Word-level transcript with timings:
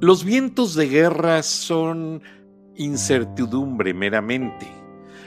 Los 0.00 0.24
vientos 0.24 0.74
de 0.76 0.88
guerra 0.88 1.42
son 1.42 2.22
incertidumbre 2.74 3.92
meramente. 3.92 4.66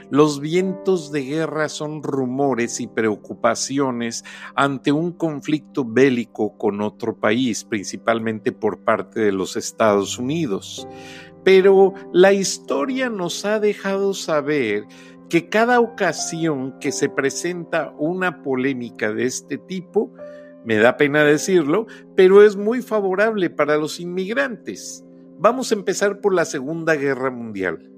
Los 0.10 0.40
vientos 0.40 1.12
de 1.12 1.22
guerra 1.22 1.70
son 1.70 2.02
rumores 2.02 2.80
y 2.80 2.88
preocupaciones 2.88 4.26
ante 4.56 4.92
un 4.92 5.12
conflicto 5.12 5.86
bélico 5.86 6.58
con 6.58 6.82
otro 6.82 7.16
país, 7.16 7.64
principalmente 7.64 8.52
por 8.52 8.80
parte 8.80 9.20
de 9.20 9.32
los 9.32 9.58
Estados 9.58 10.18
Unidos. 10.18 10.88
Pero 11.44 11.94
la 12.12 12.34
historia 12.34 13.12
nos 13.12 13.46
ha 13.46 13.60
dejado 13.60 14.16
saber 14.16 14.88
que 15.30 15.50
cada 15.50 15.82
ocasión 15.82 16.80
que 16.80 16.92
se 16.92 17.10
presenta 17.10 17.94
una 18.00 18.42
polémica 18.42 19.14
de 19.14 19.26
este 19.26 19.60
tipo, 19.60 20.12
me 20.66 20.78
da 20.78 20.98
pena 20.98 21.24
decirlo, 21.24 21.88
pero 22.16 22.44
es 22.44 22.56
muy 22.56 22.82
favorable 22.82 23.50
para 23.50 23.78
los 23.78 24.00
inmigrantes. 24.00 25.04
Vamos 25.38 25.72
a 25.72 25.76
empezar 25.76 26.22
por 26.22 26.34
la 26.34 26.46
Segunda 26.46 26.96
Guerra 26.96 27.32
Mundial. 27.32 27.90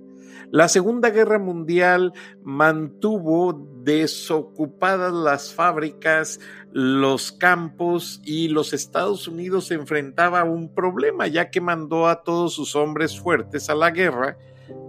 La 0.51 0.67
Segunda 0.67 1.09
Guerra 1.09 1.39
Mundial 1.39 2.13
mantuvo 2.43 3.67
desocupadas 3.83 5.13
las 5.13 5.53
fábricas, 5.53 6.39
los 6.71 7.31
campos 7.31 8.21
y 8.23 8.47
los 8.49 8.73
Estados 8.73 9.27
Unidos 9.27 9.67
se 9.67 9.73
enfrentaba 9.73 10.41
a 10.41 10.45
un 10.45 10.73
problema 10.73 11.27
ya 11.27 11.49
que 11.49 11.61
mandó 11.61 12.07
a 12.07 12.23
todos 12.23 12.53
sus 12.53 12.75
hombres 12.75 13.19
fuertes 13.19 13.69
a 13.69 13.75
la 13.75 13.91
guerra. 13.91 14.38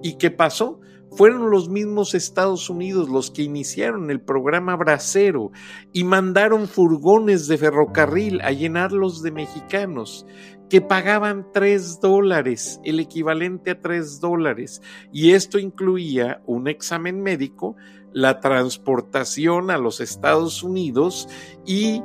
¿Y 0.02 0.18
qué 0.18 0.30
pasó? 0.30 0.80
Fueron 1.16 1.51
los 1.51 1.70
mismos 1.70 2.15
Estados 2.15 2.69
Unidos 2.69 3.09
los 3.09 3.30
que 3.30 3.43
iniciaron 3.43 4.11
el 4.11 4.20
programa 4.20 4.77
Bracero 4.77 5.51
y 5.95 6.05
mandaron 6.05 6.69
furgones 6.69 7.48
de 7.48 7.56
ferrocarril 7.56 8.42
a 8.42 8.52
llenarlos 8.52 9.23
de 9.23 9.31
mexicanos 9.31 10.27
que 10.69 10.83
pagaban 10.83 11.47
tres 11.55 12.00
dólares, 12.00 12.81
el 12.84 13.00
equivalente 13.00 13.70
a 13.70 13.81
tres 13.81 14.20
dólares, 14.20 14.83
y 15.11 15.31
esto 15.31 15.58
incluía 15.58 16.42
un 16.45 16.69
examen 16.69 17.23
médico, 17.23 17.77
la 18.12 18.41
transportación 18.41 19.70
a 19.70 19.78
los 19.78 20.01
Estados 20.01 20.62
Unidos 20.62 21.28
y 21.64 22.03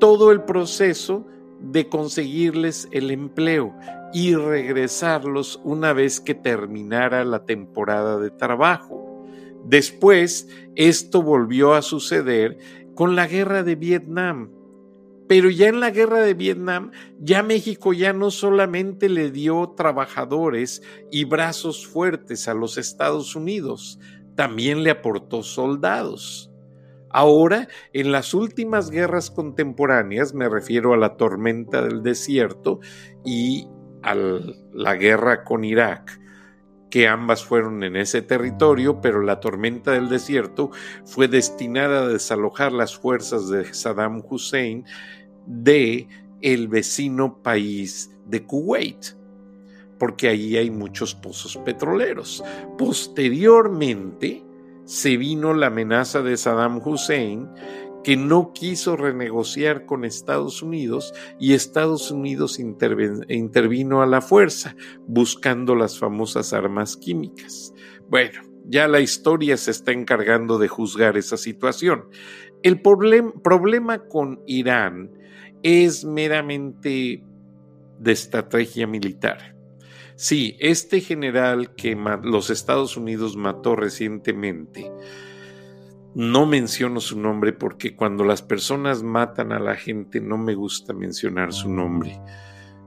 todo 0.00 0.32
el 0.32 0.42
proceso 0.44 1.26
de 1.60 1.88
conseguirles 1.90 2.88
el 2.92 3.10
empleo 3.10 3.74
y 4.14 4.36
regresarlos 4.36 5.60
una 5.64 5.92
vez 5.92 6.20
que 6.20 6.36
terminara 6.36 7.24
la 7.24 7.44
temporada 7.44 8.18
de 8.18 8.30
trabajo. 8.30 9.26
Después, 9.64 10.48
esto 10.76 11.20
volvió 11.20 11.74
a 11.74 11.82
suceder 11.82 12.56
con 12.94 13.16
la 13.16 13.26
guerra 13.26 13.64
de 13.64 13.74
Vietnam. 13.74 14.52
Pero 15.26 15.50
ya 15.50 15.68
en 15.68 15.80
la 15.80 15.90
guerra 15.90 16.20
de 16.20 16.34
Vietnam, 16.34 16.92
ya 17.18 17.42
México 17.42 17.92
ya 17.92 18.12
no 18.12 18.30
solamente 18.30 19.08
le 19.08 19.32
dio 19.32 19.74
trabajadores 19.76 20.82
y 21.10 21.24
brazos 21.24 21.84
fuertes 21.84 22.46
a 22.46 22.54
los 22.54 22.78
Estados 22.78 23.34
Unidos, 23.34 23.98
también 24.36 24.84
le 24.84 24.90
aportó 24.90 25.42
soldados. 25.42 26.52
Ahora, 27.10 27.68
en 27.92 28.12
las 28.12 28.34
últimas 28.34 28.90
guerras 28.90 29.30
contemporáneas, 29.30 30.34
me 30.34 30.48
refiero 30.48 30.92
a 30.92 30.96
la 30.96 31.16
tormenta 31.16 31.80
del 31.80 32.02
desierto 32.02 32.80
y 33.24 33.68
a 34.04 34.14
la 34.14 34.94
guerra 34.94 35.44
con 35.44 35.64
Irak, 35.64 36.20
que 36.90 37.08
ambas 37.08 37.44
fueron 37.44 37.82
en 37.82 37.96
ese 37.96 38.22
territorio, 38.22 39.00
pero 39.00 39.22
la 39.22 39.40
tormenta 39.40 39.92
del 39.92 40.08
desierto 40.08 40.70
fue 41.04 41.26
destinada 41.26 42.02
a 42.02 42.08
desalojar 42.08 42.72
las 42.72 42.96
fuerzas 42.96 43.48
de 43.48 43.72
Saddam 43.72 44.22
Hussein 44.28 44.84
de 45.46 46.06
el 46.40 46.68
vecino 46.68 47.42
país 47.42 48.14
de 48.26 48.44
Kuwait, 48.44 49.16
porque 49.98 50.28
ahí 50.28 50.56
hay 50.56 50.70
muchos 50.70 51.14
pozos 51.14 51.56
petroleros. 51.56 52.44
Posteriormente, 52.76 54.44
se 54.84 55.16
vino 55.16 55.54
la 55.54 55.68
amenaza 55.68 56.20
de 56.22 56.36
Saddam 56.36 56.80
Hussein, 56.84 57.48
que 58.04 58.16
no 58.16 58.52
quiso 58.52 58.96
renegociar 58.96 59.86
con 59.86 60.04
Estados 60.04 60.62
Unidos 60.62 61.12
y 61.40 61.54
Estados 61.54 62.10
Unidos 62.10 62.60
intervino 62.60 64.02
a 64.02 64.06
la 64.06 64.20
fuerza, 64.20 64.76
buscando 65.08 65.74
las 65.74 65.98
famosas 65.98 66.52
armas 66.52 66.96
químicas. 66.96 67.72
Bueno, 68.08 68.42
ya 68.66 68.86
la 68.88 69.00
historia 69.00 69.56
se 69.56 69.70
está 69.70 69.92
encargando 69.92 70.58
de 70.58 70.68
juzgar 70.68 71.16
esa 71.16 71.36
situación. 71.36 72.04
El 72.62 72.80
problema 72.80 73.98
con 74.08 74.42
Irán 74.46 75.10
es 75.62 76.04
meramente 76.04 77.24
de 77.98 78.12
estrategia 78.12 78.86
militar. 78.86 79.56
Sí, 80.16 80.56
este 80.60 81.00
general 81.00 81.74
que 81.74 81.96
los 82.22 82.50
Estados 82.50 82.96
Unidos 82.96 83.36
mató 83.36 83.74
recientemente, 83.76 84.92
no 86.14 86.46
menciono 86.46 87.00
su 87.00 87.18
nombre 87.18 87.52
porque 87.52 87.96
cuando 87.96 88.24
las 88.24 88.42
personas 88.42 89.02
matan 89.02 89.52
a 89.52 89.58
la 89.58 89.74
gente 89.74 90.20
no 90.20 90.38
me 90.38 90.54
gusta 90.54 90.92
mencionar 90.92 91.52
su 91.52 91.68
nombre. 91.68 92.20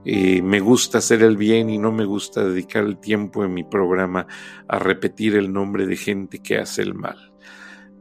Eh, 0.05 0.41
me 0.41 0.61
gusta 0.61 0.99
hacer 0.99 1.21
el 1.21 1.35
bien 1.35 1.69
y 1.69 1.77
no 1.77 1.91
me 1.91 2.05
gusta 2.05 2.43
dedicar 2.43 2.85
el 2.85 2.97
tiempo 2.97 3.43
en 3.43 3.53
mi 3.53 3.65
programa 3.65 4.25
a 4.67 4.79
repetir 4.79 5.35
el 5.35 5.51
nombre 5.51 5.85
de 5.85 5.97
gente 5.97 6.39
que 6.39 6.57
hace 6.57 6.81
el 6.81 6.93
mal. 6.93 7.33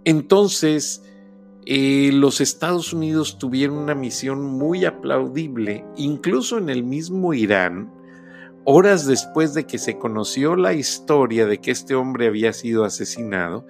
Entonces, 0.04 1.02
eh, 1.64 2.12
los 2.12 2.40
Estados 2.40 2.92
Unidos 2.92 3.38
tuvieron 3.40 3.78
una 3.78 3.96
misión 3.96 4.44
muy 4.44 4.84
aplaudible, 4.84 5.84
incluso 5.96 6.58
en 6.58 6.68
el 6.68 6.84
mismo 6.84 7.34
Irán, 7.34 7.92
horas 8.66 9.06
después 9.06 9.54
de 9.54 9.64
que 9.64 9.78
se 9.78 9.96
conoció 9.96 10.56
la 10.56 10.74
historia 10.74 11.46
de 11.46 11.58
que 11.58 11.70
este 11.70 11.94
hombre 11.94 12.26
había 12.26 12.52
sido 12.52 12.84
asesinado, 12.84 13.64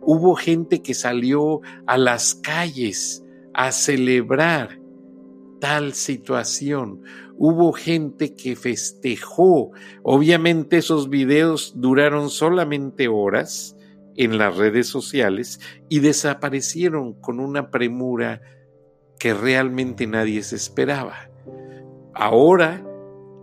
hubo 0.00 0.34
gente 0.34 0.82
que 0.82 0.94
salió 0.94 1.60
a 1.86 1.98
las 1.98 2.34
calles 2.34 3.22
a 3.52 3.72
celebrar 3.72 4.80
tal 5.60 5.92
situación. 5.92 7.02
Hubo 7.36 7.72
gente 7.72 8.34
que 8.34 8.56
festejó. 8.56 9.70
Obviamente 10.02 10.78
esos 10.78 11.10
videos 11.10 11.74
duraron 11.76 12.30
solamente 12.30 13.06
horas 13.06 13.76
en 14.16 14.38
las 14.38 14.56
redes 14.56 14.86
sociales 14.86 15.60
y 15.90 16.00
desaparecieron 16.00 17.12
con 17.20 17.38
una 17.38 17.70
premura 17.70 18.40
que 19.18 19.34
realmente 19.34 20.06
nadie 20.06 20.42
se 20.42 20.56
esperaba. 20.56 21.30
Ahora 22.14 22.87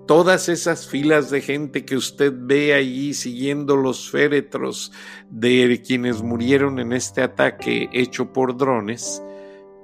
todas 0.05 0.49
esas 0.49 0.87
filas 0.87 1.29
de 1.29 1.41
gente 1.41 1.85
que 1.85 1.95
usted 1.95 2.33
ve 2.35 2.73
allí 2.73 3.13
siguiendo 3.13 3.75
los 3.75 4.09
féretros 4.09 4.91
de 5.29 5.81
quienes 5.85 6.21
murieron 6.21 6.79
en 6.79 6.93
este 6.93 7.21
ataque 7.21 7.89
hecho 7.91 8.31
por 8.31 8.55
drones, 8.55 9.23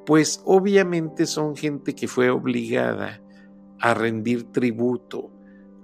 pues 0.06 0.42
obviamente 0.46 1.26
son 1.26 1.56
gente 1.56 1.96
que 1.96 2.08
fue 2.08 2.30
obligada 2.30 3.22
a 3.80 3.94
rendir 3.94 4.52
tributo 4.52 5.32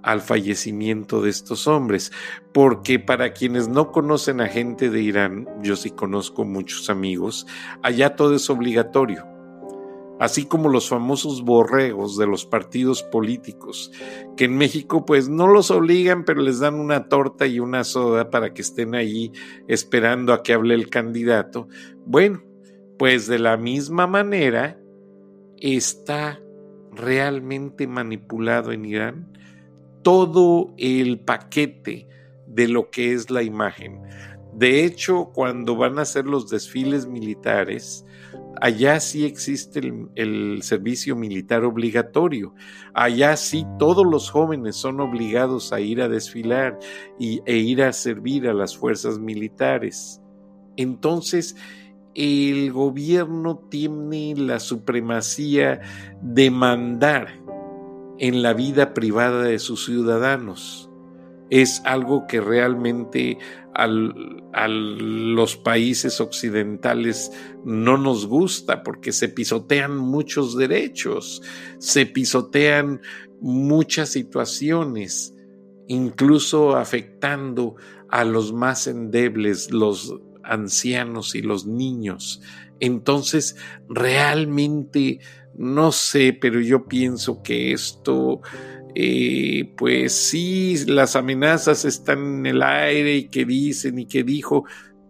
al 0.02 0.20
fallecimiento 0.20 1.20
de 1.20 1.30
estos 1.30 1.66
hombres, 1.66 2.12
porque 2.52 3.00
para 3.00 3.32
quienes 3.32 3.68
no 3.68 3.90
conocen 3.90 4.40
a 4.40 4.46
gente 4.46 4.90
de 4.90 5.02
Irán, 5.02 5.48
yo 5.62 5.74
sí 5.74 5.90
conozco 5.90 6.44
muchos 6.44 6.88
amigos, 6.88 7.46
allá 7.82 8.14
todo 8.14 8.36
es 8.36 8.48
obligatorio 8.48 9.37
así 10.18 10.46
como 10.46 10.68
los 10.68 10.88
famosos 10.88 11.42
borregos 11.42 12.16
de 12.16 12.26
los 12.26 12.44
partidos 12.44 13.02
políticos, 13.02 13.92
que 14.36 14.44
en 14.44 14.56
México 14.56 15.04
pues 15.04 15.28
no 15.28 15.46
los 15.46 15.70
obligan, 15.70 16.24
pero 16.24 16.42
les 16.42 16.60
dan 16.60 16.74
una 16.74 17.08
torta 17.08 17.46
y 17.46 17.60
una 17.60 17.84
soda 17.84 18.30
para 18.30 18.52
que 18.52 18.62
estén 18.62 18.94
ahí 18.94 19.32
esperando 19.68 20.32
a 20.32 20.42
que 20.42 20.52
hable 20.52 20.74
el 20.74 20.88
candidato. 20.88 21.68
Bueno, 22.04 22.42
pues 22.98 23.26
de 23.26 23.38
la 23.38 23.56
misma 23.56 24.06
manera 24.06 24.80
está 25.60 26.40
realmente 26.92 27.86
manipulado 27.86 28.72
en 28.72 28.84
Irán 28.84 29.38
todo 30.02 30.74
el 30.78 31.20
paquete 31.20 32.08
de 32.46 32.68
lo 32.68 32.90
que 32.90 33.12
es 33.12 33.30
la 33.30 33.42
imagen. 33.42 34.00
De 34.54 34.84
hecho, 34.84 35.30
cuando 35.34 35.76
van 35.76 35.98
a 35.98 36.02
hacer 36.02 36.26
los 36.26 36.48
desfiles 36.48 37.06
militares, 37.06 38.04
allá 38.60 39.00
sí 39.00 39.24
existe 39.24 39.80
el, 40.14 40.62
servicio 40.62 41.16
militar 41.16 41.64
obligatorio. 41.64 42.54
Allá 42.94 43.36
sí 43.36 43.66
todos 43.78 44.06
los 44.06 44.30
jóvenes 44.30 44.76
son 44.76 45.00
obligados 45.00 45.72
a 45.72 45.80
ir 45.80 46.00
a 46.02 46.08
desfilar 46.08 46.78
y, 47.18 47.40
e 47.46 47.56
ir 47.56 47.82
a 47.82 47.92
servir 47.92 48.48
a 48.48 48.54
las 48.54 48.76
fuerzas 48.76 49.18
militares. 49.18 50.20
Entonces, 50.76 51.56
el 52.14 52.72
gobierno 52.72 53.58
tiene 53.70 54.34
la 54.36 54.60
supremacía 54.60 55.80
de 56.20 56.50
mandar 56.50 57.40
en 58.18 58.42
la 58.42 58.52
vida 58.52 58.94
privada 58.94 59.44
de 59.44 59.58
sus 59.58 59.84
ciudadanos 59.84 60.87
es 61.50 61.80
algo 61.84 62.26
que 62.26 62.40
realmente 62.40 63.38
a 63.74 63.86
los 64.66 65.56
países 65.56 66.20
occidentales 66.20 67.30
no 67.64 67.96
nos 67.96 68.26
gusta 68.26 68.82
porque 68.82 69.12
se 69.12 69.28
pisotean 69.28 69.96
muchos 69.96 70.56
derechos, 70.56 71.42
se 71.78 72.06
pisotean 72.06 73.00
muchas 73.40 74.08
situaciones, 74.08 75.34
incluso 75.86 76.76
afectando 76.76 77.76
a 78.08 78.24
los 78.24 78.52
más 78.52 78.86
endebles, 78.86 79.70
los 79.70 80.14
ancianos 80.42 81.34
y 81.34 81.42
los 81.42 81.66
niños. 81.66 82.40
Entonces, 82.80 83.56
realmente, 83.88 85.20
no 85.56 85.92
sé, 85.92 86.36
pero 86.38 86.60
yo 86.60 86.86
pienso 86.86 87.42
que 87.42 87.72
esto, 87.72 88.40
eh, 88.94 89.74
pues 89.76 90.12
sí, 90.12 90.76
las 90.86 91.16
amenazas 91.16 91.84
están 91.84 92.18
en 92.18 92.46
el 92.46 92.62
aire 92.62 93.16
y 93.16 93.28
que 93.28 93.44
dicen 93.44 93.98
y 93.98 94.06
que 94.06 94.24
dijo, 94.24 94.64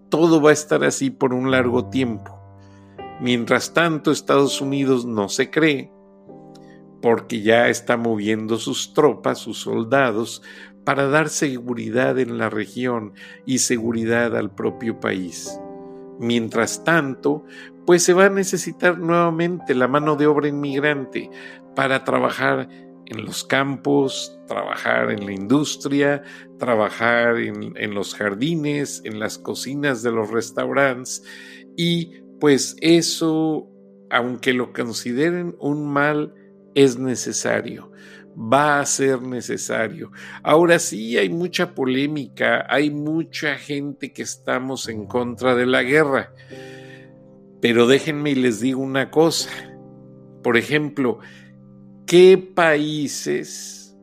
todo 0.08 0.40
va 0.40 0.50
a 0.50 0.54
estar 0.54 0.84
así 0.84 1.10
por 1.10 1.32
un 1.34 1.50
largo 1.50 1.88
tiempo. 1.88 2.38
Mientras 3.20 3.74
tanto, 3.74 4.10
Estados 4.10 4.60
Unidos 4.60 5.04
no 5.04 5.28
se 5.28 5.50
cree, 5.50 5.90
porque 7.02 7.42
ya 7.42 7.68
está 7.68 7.96
moviendo 7.96 8.58
sus 8.58 8.94
tropas, 8.94 9.38
sus 9.38 9.58
soldados, 9.58 10.42
para 10.84 11.08
dar 11.08 11.28
seguridad 11.28 12.18
en 12.18 12.38
la 12.38 12.48
región 12.48 13.12
y 13.44 13.58
seguridad 13.58 14.36
al 14.36 14.54
propio 14.54 15.00
país. 15.00 15.60
Mientras 16.18 16.82
tanto, 16.82 17.44
pues 17.86 18.02
se 18.02 18.12
va 18.12 18.26
a 18.26 18.30
necesitar 18.30 18.98
nuevamente 18.98 19.74
la 19.74 19.88
mano 19.88 20.16
de 20.16 20.26
obra 20.26 20.48
inmigrante 20.48 21.30
para 21.74 22.04
trabajar 22.04 22.68
en 23.08 23.24
los 23.24 23.44
campos, 23.44 24.38
trabajar 24.46 25.10
en 25.10 25.26
la 25.26 25.32
industria, 25.32 26.22
trabajar 26.58 27.38
en, 27.38 27.74
en, 27.76 27.94
los 27.94 28.14
jardines, 28.14 29.02
en 29.04 29.18
las 29.18 29.38
cocinas 29.38 30.02
de 30.02 30.12
los 30.12 30.30
restaurantes 30.30 31.24
y 31.76 32.20
pues 32.40 32.76
eso, 32.80 33.68
aunque 34.10 34.52
lo 34.52 34.72
consideren 34.72 35.56
un 35.58 35.86
mal, 35.86 36.34
es 36.74 36.98
necesario 36.98 37.90
va 38.38 38.80
a 38.80 38.86
ser 38.86 39.22
necesario. 39.22 40.12
Ahora 40.42 40.78
sí 40.78 41.18
hay 41.18 41.28
mucha 41.28 41.74
polémica, 41.74 42.66
hay 42.68 42.90
mucha 42.90 43.56
gente 43.56 44.12
que 44.12 44.22
estamos 44.22 44.88
en 44.88 45.06
contra 45.06 45.56
de 45.56 45.66
la 45.66 45.82
guerra, 45.82 46.32
pero 47.60 47.86
déjenme 47.86 48.30
y 48.30 48.36
les 48.36 48.60
digo 48.60 48.80
una 48.80 49.10
cosa. 49.10 49.50
Por 50.42 50.56
ejemplo, 50.56 51.18
¿qué 52.08 52.38
países, 52.38 53.94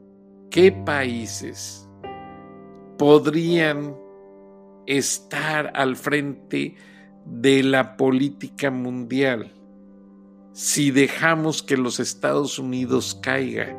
qué 0.52 0.72
países 0.72 1.90
podrían 3.00 3.98
estar 4.86 5.72
al 5.74 5.96
frente 5.96 6.76
de 7.26 7.64
la 7.64 7.98
política 7.98 8.70
mundial 8.70 9.52
si 10.54 10.92
dejamos 10.92 11.64
que 11.64 11.78
los 11.78 12.00
Estados 12.00 12.60
Unidos 12.60 13.20
caiga? 13.24 13.76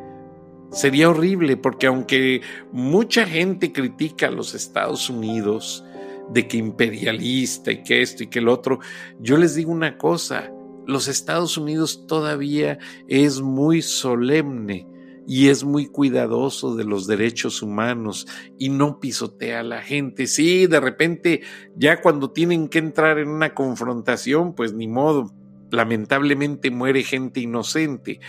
Sería 0.72 1.08
horrible 1.08 1.56
porque 1.56 1.86
aunque 1.86 2.40
mucha 2.72 3.26
gente 3.26 3.72
critica 3.72 4.26
a 4.26 4.32
los 4.32 4.54
Estados 4.54 5.08
Unidos 5.08 5.84
de 6.30 6.48
que 6.48 6.56
imperialista 6.56 7.70
y 7.70 7.84
que 7.84 8.02
esto 8.02 8.24
y 8.24 8.26
que 8.26 8.40
el 8.40 8.48
otro, 8.48 8.80
yo 9.20 9.36
les 9.36 9.54
digo 9.54 9.70
una 9.70 9.96
cosa, 9.96 10.50
los 10.86 11.08
Estados 11.08 11.56
Unidos 11.56 12.06
todavía 12.06 12.78
es 13.08 13.40
muy 13.40 13.82
solemne 13.82 14.86
y 15.26 15.48
es 15.48 15.64
muy 15.64 15.86
cuidadoso 15.86 16.76
de 16.76 16.84
los 16.84 17.06
derechos 17.06 17.60
humanos 17.60 18.26
y 18.58 18.68
no 18.68 19.00
pisotea 19.00 19.60
a 19.60 19.64
la 19.64 19.82
gente. 19.82 20.26
Sí, 20.26 20.66
de 20.66 20.78
repente 20.78 21.42
ya 21.74 22.00
cuando 22.00 22.30
tienen 22.30 22.68
que 22.68 22.78
entrar 22.78 23.18
en 23.18 23.28
una 23.28 23.52
confrontación, 23.52 24.54
pues 24.54 24.72
ni 24.72 24.86
modo, 24.86 25.32
lamentablemente 25.70 26.70
muere 26.70 27.02
gente 27.02 27.40
inocente, 27.40 28.20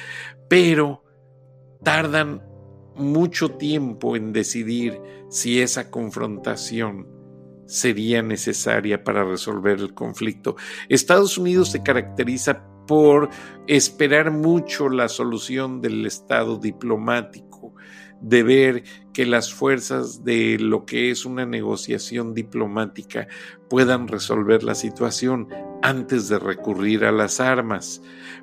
pero 0.50 1.04
tardan 1.84 2.44
mucho 2.96 3.52
tiempo 3.52 4.16
en 4.16 4.34
decidir 4.34 5.00
si 5.30 5.62
esa 5.62 5.92
confrontación 5.92 7.17
sería 7.68 8.24
necesaria 8.24 9.04
para 9.04 9.24
resolver 9.24 9.80
el 9.80 9.94
conflicto. 9.94 10.56
Estados 10.90 11.38
Unidos 11.38 11.70
se 11.72 11.84
caracteriza 11.84 12.64
por 12.88 13.30
esperar 13.68 14.32
mucho 14.32 14.90
la 14.90 15.10
solución 15.10 15.82
del 15.82 16.06
estado 16.06 16.58
diplomático, 16.58 17.76
de 18.22 18.42
ver 18.42 18.84
que 19.14 19.26
las 19.26 19.54
fuerzas 19.54 20.24
de 20.24 20.58
lo 20.60 20.86
que 20.86 21.12
es 21.12 21.26
una 21.26 21.46
negociación 21.46 22.34
diplomática 22.34 23.28
puedan 23.70 24.08
resolver 24.08 24.64
la 24.64 24.74
situación 24.74 25.50
antes 25.84 26.28
de 26.30 26.40
recurrir 26.40 27.06
a 27.06 27.12
las 27.12 27.40
armas. 27.40 28.02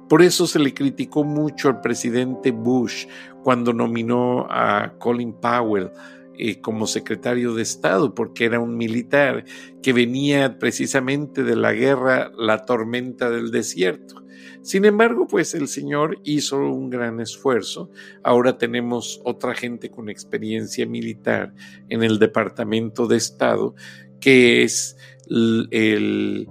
Por 0.08 0.22
eso 0.22 0.46
se 0.46 0.60
le 0.60 0.74
criticó 0.74 1.24
mucho 1.24 1.68
al 1.68 1.80
presidente 1.80 2.52
Bush 2.52 3.06
cuando 3.42 3.72
nominó 3.72 4.46
a 4.48 4.92
Colin 4.98 5.32
Powell 5.32 5.90
eh, 6.38 6.60
como 6.60 6.86
secretario 6.86 7.54
de 7.54 7.62
Estado, 7.62 8.14
porque 8.14 8.44
era 8.44 8.60
un 8.60 8.76
militar 8.76 9.44
que 9.82 9.92
venía 9.92 10.58
precisamente 10.58 11.42
de 11.42 11.56
la 11.56 11.72
guerra, 11.72 12.30
la 12.36 12.64
tormenta 12.64 13.30
del 13.30 13.50
desierto. 13.50 14.22
Sin 14.62 14.84
embargo, 14.86 15.26
pues 15.26 15.54
el 15.54 15.68
señor 15.68 16.18
hizo 16.24 16.56
un 16.56 16.88
gran 16.88 17.20
esfuerzo. 17.20 17.90
Ahora 18.22 18.56
tenemos 18.56 19.20
otra 19.24 19.54
gente 19.54 19.90
con 19.90 20.08
experiencia 20.08 20.86
militar 20.86 21.54
en 21.88 22.02
el 22.02 22.18
Departamento 22.18 23.06
de 23.06 23.16
Estado, 23.16 23.74
que 24.20 24.62
es 24.62 24.96
el, 25.28 26.48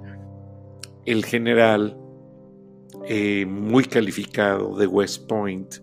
el 1.05 1.25
general 1.25 1.97
eh, 3.05 3.45
muy 3.45 3.83
calificado 3.83 4.77
de 4.77 4.87
West 4.87 5.27
Point, 5.27 5.75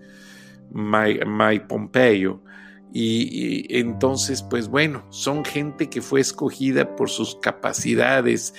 Mike, 0.73 1.67
Pompeo. 1.69 2.43
Y, 2.93 3.67
entonces, 3.79 4.43
pues 4.43 4.69
bueno, 4.69 5.05
son 5.11 5.45
gente 5.45 5.89
que 5.89 6.03
fue 6.03 6.21
escogida 6.21 6.97
por 6.97 7.09
sus 7.09 7.37
capacidades, 7.37 8.55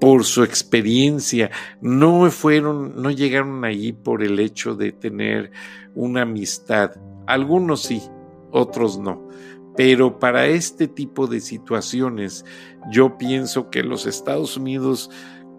por 0.00 0.24
su 0.24 0.42
experiencia, 0.42 1.50
no 1.80 2.30
fueron, 2.30 3.00
no 3.00 3.10
llegaron 3.10 3.64
allí 3.64 3.92
por 3.92 4.22
el 4.22 4.38
hecho 4.38 4.74
de 4.74 4.92
tener 4.92 5.50
una 5.94 6.22
amistad. 6.22 6.92
Algunos 7.26 7.82
sí, 7.82 8.02
otros 8.50 8.98
no. 8.98 9.28
Pero 9.76 10.18
para 10.18 10.46
este 10.46 10.88
tipo 10.88 11.26
de 11.26 11.40
situaciones, 11.40 12.44
yo 12.90 13.18
pienso 13.18 13.68
que 13.70 13.82
los 13.82 14.06
Estados 14.06 14.56
Unidos, 14.56 15.10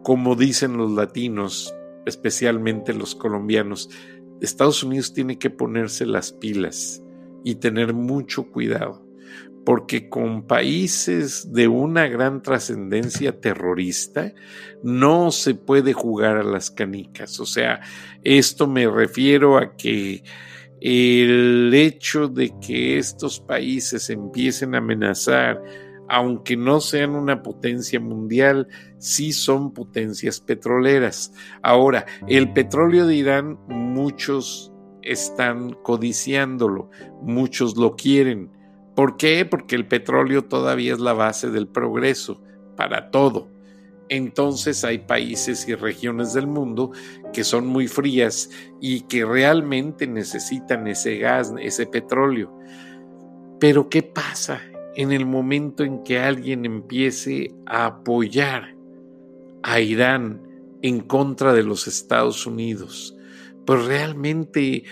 como 0.03 0.35
dicen 0.35 0.77
los 0.77 0.91
latinos, 0.91 1.73
especialmente 2.05 2.93
los 2.93 3.13
colombianos, 3.13 3.89
Estados 4.41 4.83
Unidos 4.83 5.13
tiene 5.13 5.37
que 5.37 5.49
ponerse 5.49 6.05
las 6.05 6.31
pilas 6.31 7.03
y 7.43 7.55
tener 7.55 7.93
mucho 7.93 8.49
cuidado 8.51 9.07
porque 9.67 10.07
con 10.07 10.47
países 10.47 11.51
de 11.51 11.67
una 11.67 12.07
gran 12.07 12.41
trascendencia 12.41 13.41
terrorista 13.41 14.33
no 14.81 15.29
se 15.29 15.55
puede 15.55 15.91
jugar 15.91 16.37
a 16.37 16.43
las 16.43 16.71
canicas. 16.71 17.37
O 17.41 17.45
sea, 17.45 17.81
esto 18.23 18.65
me 18.65 18.87
refiero 18.87 19.57
a 19.57 19.75
que 19.75 20.23
el 20.79 21.73
hecho 21.73 22.29
de 22.29 22.53
que 22.61 22.97
estos 22.97 23.41
países 23.41 24.09
empiecen 24.09 24.73
a 24.73 24.77
amenazar, 24.77 25.61
aunque 26.07 26.55
no 26.55 26.79
sean 26.79 27.15
una 27.15 27.43
potencia 27.43 27.99
mundial, 27.99 28.69
sí 28.99 29.33
son 29.33 29.73
potencias 29.73 30.39
petroleras. 30.39 31.33
Ahora, 31.61 32.05
el 32.29 32.53
petróleo 32.53 33.05
de 33.05 33.15
Irán, 33.17 33.59
muchos 33.67 34.71
están 35.11 35.73
codiciándolo, 35.83 36.89
muchos 37.21 37.77
lo 37.77 37.95
quieren 37.95 38.51
¿Por 38.97 39.15
qué? 39.15 39.45
Porque 39.45 39.75
el 39.75 39.85
petróleo 39.85 40.45
todavía 40.45 40.91
es 40.91 40.99
la 40.99 41.13
base 41.13 41.51
del 41.51 41.67
progreso 41.67 42.41
para 42.75 43.11
todo. 43.11 43.47
Entonces 44.09 44.83
hay 44.83 44.97
países 44.97 45.67
y 45.67 45.75
regiones 45.75 46.33
del 46.33 46.47
mundo 46.47 46.93
que 47.31 47.43
son 47.43 47.67
muy 47.67 47.87
frías 47.87 48.49
y 48.81 49.01
que 49.01 49.23
realmente 49.23 50.07
necesitan 50.07 50.87
ese 50.87 51.19
gas, 51.19 51.53
ese 51.59 51.85
petróleo. 51.85 52.57
Pero 53.59 53.87
¿qué 53.87 54.01
pasa 54.01 54.61
en 54.95 55.11
el 55.11 55.27
momento 55.27 55.83
en 55.83 56.01
que 56.01 56.17
alguien 56.17 56.65
empiece 56.65 57.53
a 57.67 57.85
apoyar 57.85 58.75
a 59.61 59.79
Irán 59.79 60.41
en 60.81 61.01
contra 61.01 61.53
de 61.53 61.61
los 61.61 61.87
Estados 61.87 62.47
Unidos? 62.47 63.15
Pues 63.67 63.85
realmente 63.85 64.85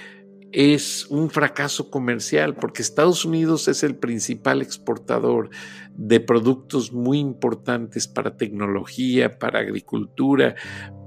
es 0.52 1.06
un 1.10 1.30
fracaso 1.30 1.90
comercial 1.90 2.56
porque 2.56 2.82
Estados 2.82 3.24
Unidos 3.24 3.70
es 3.70 3.84
el 3.84 3.96
principal 3.96 4.62
exportador 4.62 5.50
de 5.96 6.20
productos 6.20 6.92
muy 6.92 7.20
importantes 7.20 8.10
para 8.10 8.36
tecnología, 8.36 9.40
para 9.40 9.60
agricultura, 9.60 10.56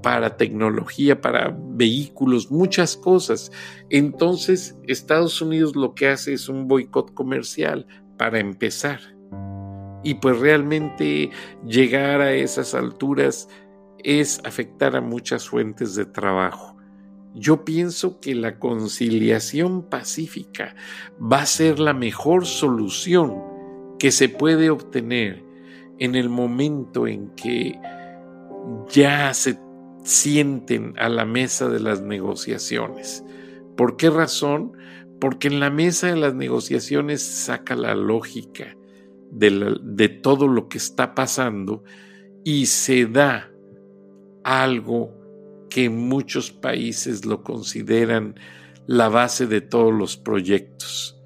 para 0.01 0.35
tecnología, 0.35 1.21
para 1.21 1.55
vehículos, 1.55 2.49
muchas 2.49 2.97
cosas. 2.97 3.51
Entonces, 3.91 4.75
Estados 4.87 5.39
Unidos 5.39 5.75
lo 5.75 5.93
que 5.93 6.07
hace 6.07 6.33
es 6.33 6.49
un 6.49 6.67
boicot 6.67 7.13
comercial 7.13 7.85
para 8.17 8.39
empezar. 8.39 8.99
Y 10.03 10.15
pues 10.15 10.39
realmente 10.39 11.29
llegar 11.63 12.21
a 12.21 12.33
esas 12.33 12.73
alturas 12.73 13.47
es 13.99 14.41
afectar 14.43 14.95
a 14.95 15.01
muchas 15.01 15.47
fuentes 15.47 15.93
de 15.93 16.05
trabajo 16.05 16.68
yo 17.35 17.63
pienso 17.63 18.19
que 18.19 18.35
la 18.35 18.59
conciliación 18.59 19.83
pacífica 19.83 20.75
va 21.21 21.41
a 21.41 21.45
ser 21.45 21.79
la 21.79 21.93
mejor 21.93 22.45
solución 22.45 23.35
que 23.99 24.11
se 24.11 24.29
puede 24.29 24.69
obtener 24.69 25.43
en 25.99 26.15
el 26.15 26.29
momento 26.29 27.07
en 27.07 27.29
que 27.35 27.79
ya 28.89 29.33
se 29.33 29.59
sienten 30.03 30.93
a 30.97 31.09
la 31.09 31.25
mesa 31.25 31.69
de 31.69 31.79
las 31.79 32.01
negociaciones. 32.01 33.23
¿Por 33.75 33.97
qué 33.97 34.09
razón? 34.09 34.73
Porque 35.19 35.49
en 35.49 35.59
la 35.59 35.69
mesa 35.69 36.07
de 36.07 36.15
las 36.15 36.33
negociaciones 36.33 37.21
saca 37.21 37.75
la 37.75 37.93
lógica 37.93 38.75
de, 39.31 39.77
de 39.83 40.09
todo 40.09 40.47
lo 40.47 40.69
que 40.69 40.77
está 40.77 41.13
pasando 41.13 41.83
y 42.43 42.65
se 42.67 43.05
da 43.05 43.51
algo 44.43 45.18
que 45.69 45.89
muchos 45.89 46.51
países 46.51 47.25
lo 47.25 47.43
consideran 47.43 48.35
la 48.87 49.09
base 49.09 49.45
de 49.45 49.61
todos 49.61 49.93
los 49.93 50.17
proyectos, 50.17 51.21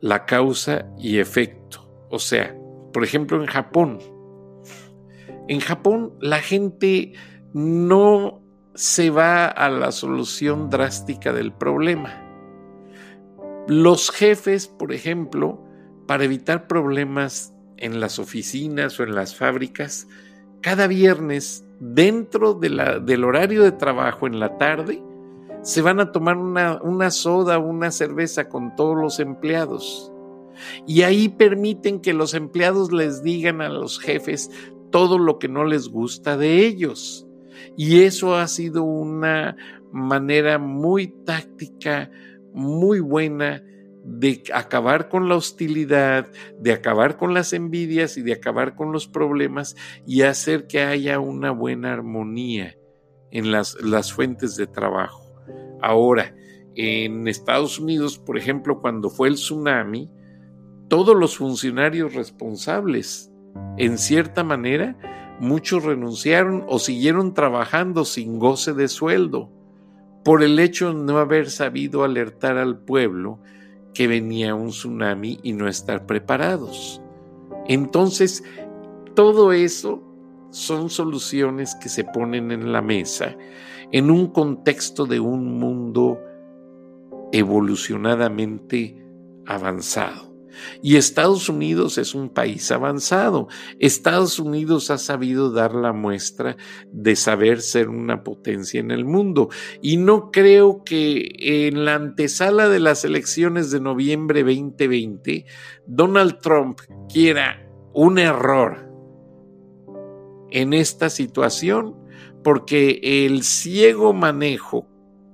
la 0.00 0.24
causa 0.24 0.86
y 0.98 1.18
efecto. 1.18 1.86
O 2.10 2.18
sea, 2.18 2.56
por 2.92 3.04
ejemplo, 3.04 3.40
en 3.40 3.46
Japón, 3.46 3.98
en 5.48 5.60
Japón 5.60 6.14
la 6.20 6.38
gente 6.38 7.12
no 7.52 8.42
se 8.74 9.10
va 9.10 9.46
a 9.46 9.68
la 9.68 9.92
solución 9.92 10.70
drástica 10.70 11.32
del 11.32 11.52
problema. 11.52 12.22
Los 13.68 14.10
jefes, 14.10 14.66
por 14.66 14.92
ejemplo, 14.92 15.62
para 16.06 16.24
evitar 16.24 16.66
problemas 16.66 17.52
en 17.76 18.00
las 18.00 18.18
oficinas 18.18 18.98
o 18.98 19.02
en 19.02 19.14
las 19.14 19.36
fábricas, 19.36 20.08
cada 20.62 20.86
viernes 20.86 21.65
dentro 21.78 22.54
del 22.54 23.24
horario 23.24 23.62
de 23.62 23.72
trabajo 23.72 24.26
en 24.26 24.40
la 24.40 24.58
tarde, 24.58 25.02
se 25.62 25.82
van 25.82 26.00
a 26.00 26.12
tomar 26.12 26.36
una, 26.36 26.80
una 26.82 27.10
soda, 27.10 27.58
una 27.58 27.90
cerveza 27.90 28.48
con 28.48 28.76
todos 28.76 28.96
los 28.96 29.20
empleados. 29.20 30.12
Y 30.86 31.02
ahí 31.02 31.28
permiten 31.28 32.00
que 32.00 32.14
los 32.14 32.34
empleados 32.34 32.92
les 32.92 33.22
digan 33.22 33.60
a 33.60 33.68
los 33.68 33.98
jefes 33.98 34.50
todo 34.90 35.18
lo 35.18 35.38
que 35.38 35.48
no 35.48 35.64
les 35.64 35.88
gusta 35.88 36.36
de 36.36 36.64
ellos. 36.66 37.26
Y 37.76 38.02
eso 38.02 38.36
ha 38.36 38.46
sido 38.48 38.84
una 38.84 39.56
manera 39.92 40.58
muy 40.58 41.08
táctica, 41.08 42.10
muy 42.52 43.00
buena 43.00 43.62
de 44.06 44.44
acabar 44.54 45.08
con 45.08 45.28
la 45.28 45.34
hostilidad, 45.34 46.28
de 46.60 46.72
acabar 46.72 47.16
con 47.16 47.34
las 47.34 47.52
envidias 47.52 48.16
y 48.16 48.22
de 48.22 48.32
acabar 48.32 48.76
con 48.76 48.92
los 48.92 49.08
problemas 49.08 49.74
y 50.06 50.22
hacer 50.22 50.68
que 50.68 50.80
haya 50.80 51.18
una 51.18 51.50
buena 51.50 51.92
armonía 51.92 52.76
en 53.32 53.50
las, 53.50 53.76
las 53.82 54.12
fuentes 54.12 54.56
de 54.56 54.68
trabajo. 54.68 55.34
Ahora, 55.82 56.34
en 56.76 57.26
Estados 57.26 57.80
Unidos, 57.80 58.18
por 58.18 58.38
ejemplo, 58.38 58.80
cuando 58.80 59.10
fue 59.10 59.28
el 59.28 59.34
tsunami, 59.34 60.08
todos 60.88 61.16
los 61.16 61.36
funcionarios 61.36 62.14
responsables, 62.14 63.32
en 63.76 63.98
cierta 63.98 64.44
manera, 64.44 64.96
muchos 65.40 65.84
renunciaron 65.84 66.64
o 66.68 66.78
siguieron 66.78 67.34
trabajando 67.34 68.04
sin 68.04 68.38
goce 68.38 68.72
de 68.72 68.86
sueldo 68.86 69.50
por 70.24 70.42
el 70.42 70.58
hecho 70.58 70.92
de 70.92 71.02
no 71.02 71.18
haber 71.18 71.50
sabido 71.50 72.04
alertar 72.04 72.56
al 72.56 72.78
pueblo 72.78 73.40
que 73.96 74.06
venía 74.06 74.54
un 74.54 74.68
tsunami 74.68 75.40
y 75.42 75.54
no 75.54 75.68
estar 75.68 76.04
preparados. 76.04 77.00
Entonces, 77.66 78.44
todo 79.14 79.52
eso 79.52 80.02
son 80.50 80.90
soluciones 80.90 81.74
que 81.76 81.88
se 81.88 82.04
ponen 82.04 82.52
en 82.52 82.72
la 82.72 82.82
mesa 82.82 83.36
en 83.92 84.10
un 84.10 84.26
contexto 84.26 85.06
de 85.06 85.18
un 85.18 85.58
mundo 85.58 86.20
evolucionadamente 87.32 89.02
avanzado. 89.46 90.25
Y 90.82 90.96
Estados 90.96 91.48
Unidos 91.48 91.98
es 91.98 92.14
un 92.14 92.28
país 92.28 92.70
avanzado. 92.70 93.48
Estados 93.78 94.38
Unidos 94.38 94.90
ha 94.90 94.98
sabido 94.98 95.50
dar 95.50 95.74
la 95.74 95.92
muestra 95.92 96.56
de 96.92 97.16
saber 97.16 97.60
ser 97.60 97.88
una 97.88 98.22
potencia 98.22 98.80
en 98.80 98.90
el 98.90 99.04
mundo. 99.04 99.48
Y 99.82 99.96
no 99.96 100.30
creo 100.30 100.82
que 100.84 101.32
en 101.38 101.84
la 101.84 101.94
antesala 101.94 102.68
de 102.68 102.80
las 102.80 103.04
elecciones 103.04 103.70
de 103.70 103.80
noviembre 103.80 104.42
2020, 104.42 105.46
Donald 105.86 106.38
Trump 106.40 106.80
quiera 107.12 107.68
un 107.92 108.18
error 108.18 108.86
en 110.50 110.72
esta 110.72 111.10
situación, 111.10 111.96
porque 112.42 113.00
el 113.02 113.42
ciego 113.42 114.12
manejo 114.12 114.88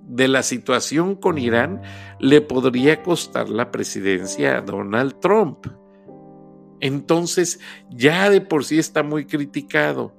de 0.07 0.29
la 0.29 0.43
situación 0.43 1.15
con 1.15 1.39
Irán 1.39 1.81
le 2.19 2.41
podría 2.41 3.03
costar 3.03 3.49
la 3.49 3.71
presidencia 3.71 4.59
a 4.59 4.61
Donald 4.61 5.21
Trump. 5.21 5.67
Entonces, 6.81 7.61
ya 7.91 8.29
de 8.29 8.41
por 8.41 8.65
sí 8.65 8.79
está 8.79 9.03
muy 9.03 9.27
criticado. 9.27 10.15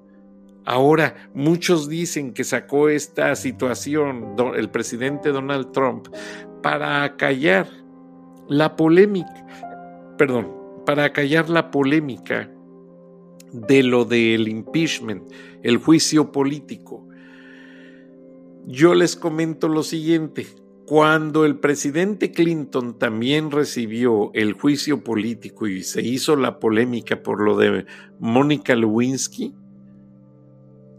Ahora, 0.66 1.30
muchos 1.34 1.90
dicen 1.90 2.34
que 2.34 2.46
sacó 2.46 2.88
esta 2.88 3.36
situación 3.36 4.36
el 4.56 4.70
presidente 4.70 5.30
Donald 5.30 5.72
Trump 5.74 6.08
para 6.62 7.18
callar 7.18 7.68
la 8.48 8.78
polémica, 8.78 9.46
perdón, 10.18 10.54
para 10.86 11.12
callar 11.12 11.50
la 11.50 11.70
polémica 11.70 12.50
de 13.52 13.84
lo 13.84 14.06
del 14.06 14.48
impeachment, 14.48 15.30
el 15.64 15.78
juicio 15.78 16.32
político 16.32 17.03
yo 18.66 18.94
les 18.94 19.16
comento 19.16 19.68
lo 19.68 19.84
siguiente. 19.84 20.48
Cuando 20.86 21.46
el 21.46 21.60
presidente 21.60 22.32
Clinton 22.32 23.00
también 23.00 23.52
recibió 23.52 24.32
el 24.34 24.54
juicio 24.54 25.04
político 25.04 25.68
y 25.68 25.84
se 25.84 26.02
hizo 26.02 26.36
la 26.36 26.60
polémica 26.60 27.24
por 27.24 27.42
lo 27.42 27.58
de 27.58 27.86
Mónica 28.20 28.76
Lewinsky, 28.76 29.56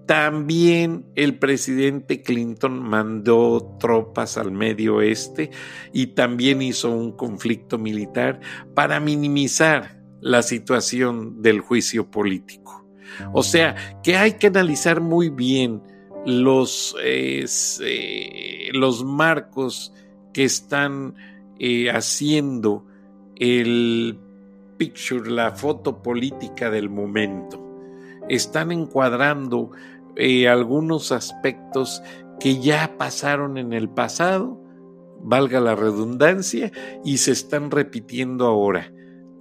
también 0.06 1.06
el 1.14 1.38
presidente 1.38 2.22
Clinton 2.22 2.82
mandó 2.82 3.76
tropas 3.78 4.36
al 4.36 4.52
Medio 4.52 4.96
Oeste 4.96 5.50
y 5.92 6.08
también 6.08 6.60
hizo 6.62 6.90
un 6.90 7.12
conflicto 7.12 7.78
militar 7.78 8.40
para 8.74 9.00
minimizar 9.00 10.02
la 10.20 10.42
situación 10.42 11.42
del 11.42 11.60
juicio 11.60 12.10
político. 12.10 12.86
O 13.32 13.42
sea, 13.42 14.00
que 14.02 14.16
hay 14.16 14.32
que 14.32 14.48
analizar 14.48 15.00
muy 15.00 15.28
bien 15.28 15.82
los, 16.26 16.96
eh, 17.02 17.46
los 18.72 19.04
marcos 19.04 19.92
que 20.32 20.44
están 20.44 21.14
eh, 21.58 21.90
haciendo 21.90 22.84
el 23.36 24.18
picture, 24.76 25.30
la 25.30 25.52
foto 25.52 26.02
política 26.02 26.70
del 26.70 26.90
momento. 26.90 27.60
Están 28.28 28.72
encuadrando 28.72 29.70
eh, 30.16 30.48
algunos 30.48 31.12
aspectos 31.12 32.02
que 32.40 32.60
ya 32.60 32.96
pasaron 32.98 33.58
en 33.58 33.72
el 33.72 33.88
pasado, 33.88 34.60
valga 35.20 35.60
la 35.60 35.76
redundancia, 35.76 36.72
y 37.04 37.18
se 37.18 37.32
están 37.32 37.70
repitiendo 37.70 38.46
ahora. 38.46 38.92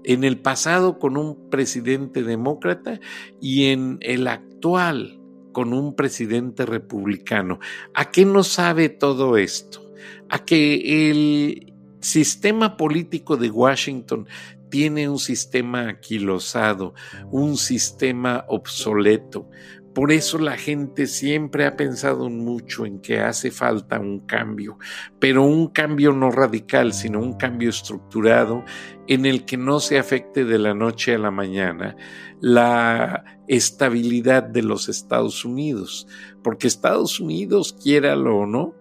En 0.04 0.24
el 0.24 0.38
pasado 0.40 1.00
con 1.00 1.18
un 1.18 1.50
presidente 1.50 2.24
demócrata 2.24 3.00
y 3.40 3.68
en 3.68 3.98
el 4.02 4.28
actual 4.28 5.23
con 5.54 5.72
un 5.72 5.96
presidente 5.96 6.66
republicano. 6.66 7.60
¿A 7.94 8.12
qué 8.12 8.26
no 8.26 8.44
sabe 8.44 8.90
todo 8.90 9.38
esto? 9.38 9.94
A 10.30 10.44
que 10.44 11.10
el 11.10 11.74
sistema 12.02 12.76
político 12.76 13.38
de 13.38 13.50
Washington 13.50 14.28
tiene 14.70 15.08
un 15.08 15.20
sistema 15.20 15.88
aquilosado, 15.88 16.96
un 17.32 17.58
sistema 17.58 18.44
obsoleto. 18.48 19.48
Por 19.94 20.12
eso 20.12 20.40
la 20.40 20.58
gente 20.58 21.06
siempre 21.06 21.66
ha 21.66 21.76
pensado 21.76 22.30
mucho 22.30 22.86
en 22.86 23.00
que 23.00 23.20
hace 23.20 23.52
falta 23.52 24.00
un 24.00 24.22
cambio, 24.22 24.78
pero 25.20 25.44
un 25.44 25.68
cambio 25.68 26.14
no 26.14 26.32
radical, 26.32 26.94
sino 26.94 27.20
un 27.20 27.34
cambio 27.34 27.70
estructurado 27.70 28.64
en 29.08 29.26
el 29.26 29.46
que 29.46 29.58
no 29.58 29.80
se 29.80 30.00
afecte 30.00 30.46
de 30.46 30.58
la 30.58 30.74
noche 30.74 31.14
a 31.14 31.20
la 31.20 31.32
mañana 31.32 31.96
la 32.40 33.24
estabilidad 33.48 34.44
de 34.44 34.64
los 34.64 34.90
Estados 34.90 35.46
Unidos, 35.46 36.08
porque 36.44 36.68
Estados 36.68 37.20
Unidos, 37.20 37.74
quiéralo 37.82 38.38
o 38.38 38.46
no, 38.46 38.76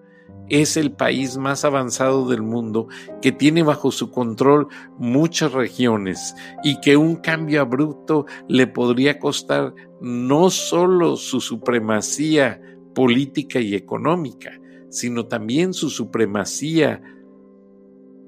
es 0.53 0.77
el 0.77 0.93
país 0.93 1.39
más 1.39 1.65
avanzado 1.65 2.29
del 2.29 2.43
mundo 2.43 2.89
que 3.23 3.33
tiene 3.33 3.63
bajo 3.63 3.91
su 3.91 4.11
control 4.11 4.69
muchas 4.99 5.53
regiones 5.53 6.35
y 6.63 6.79
que 6.83 6.99
un 6.99 7.17
cambio 7.17 7.63
abrupto 7.63 8.27
le 8.49 8.67
podría 8.67 9.19
costar 9.19 9.75
no 10.03 10.51
solo 10.51 11.17
su 11.17 11.41
supremacía 11.41 12.61
política 12.95 13.61
y 13.61 13.75
económica, 13.75 14.61
sino 14.91 15.25
también 15.27 15.73
su 15.73 15.89
supremacía 15.89 17.03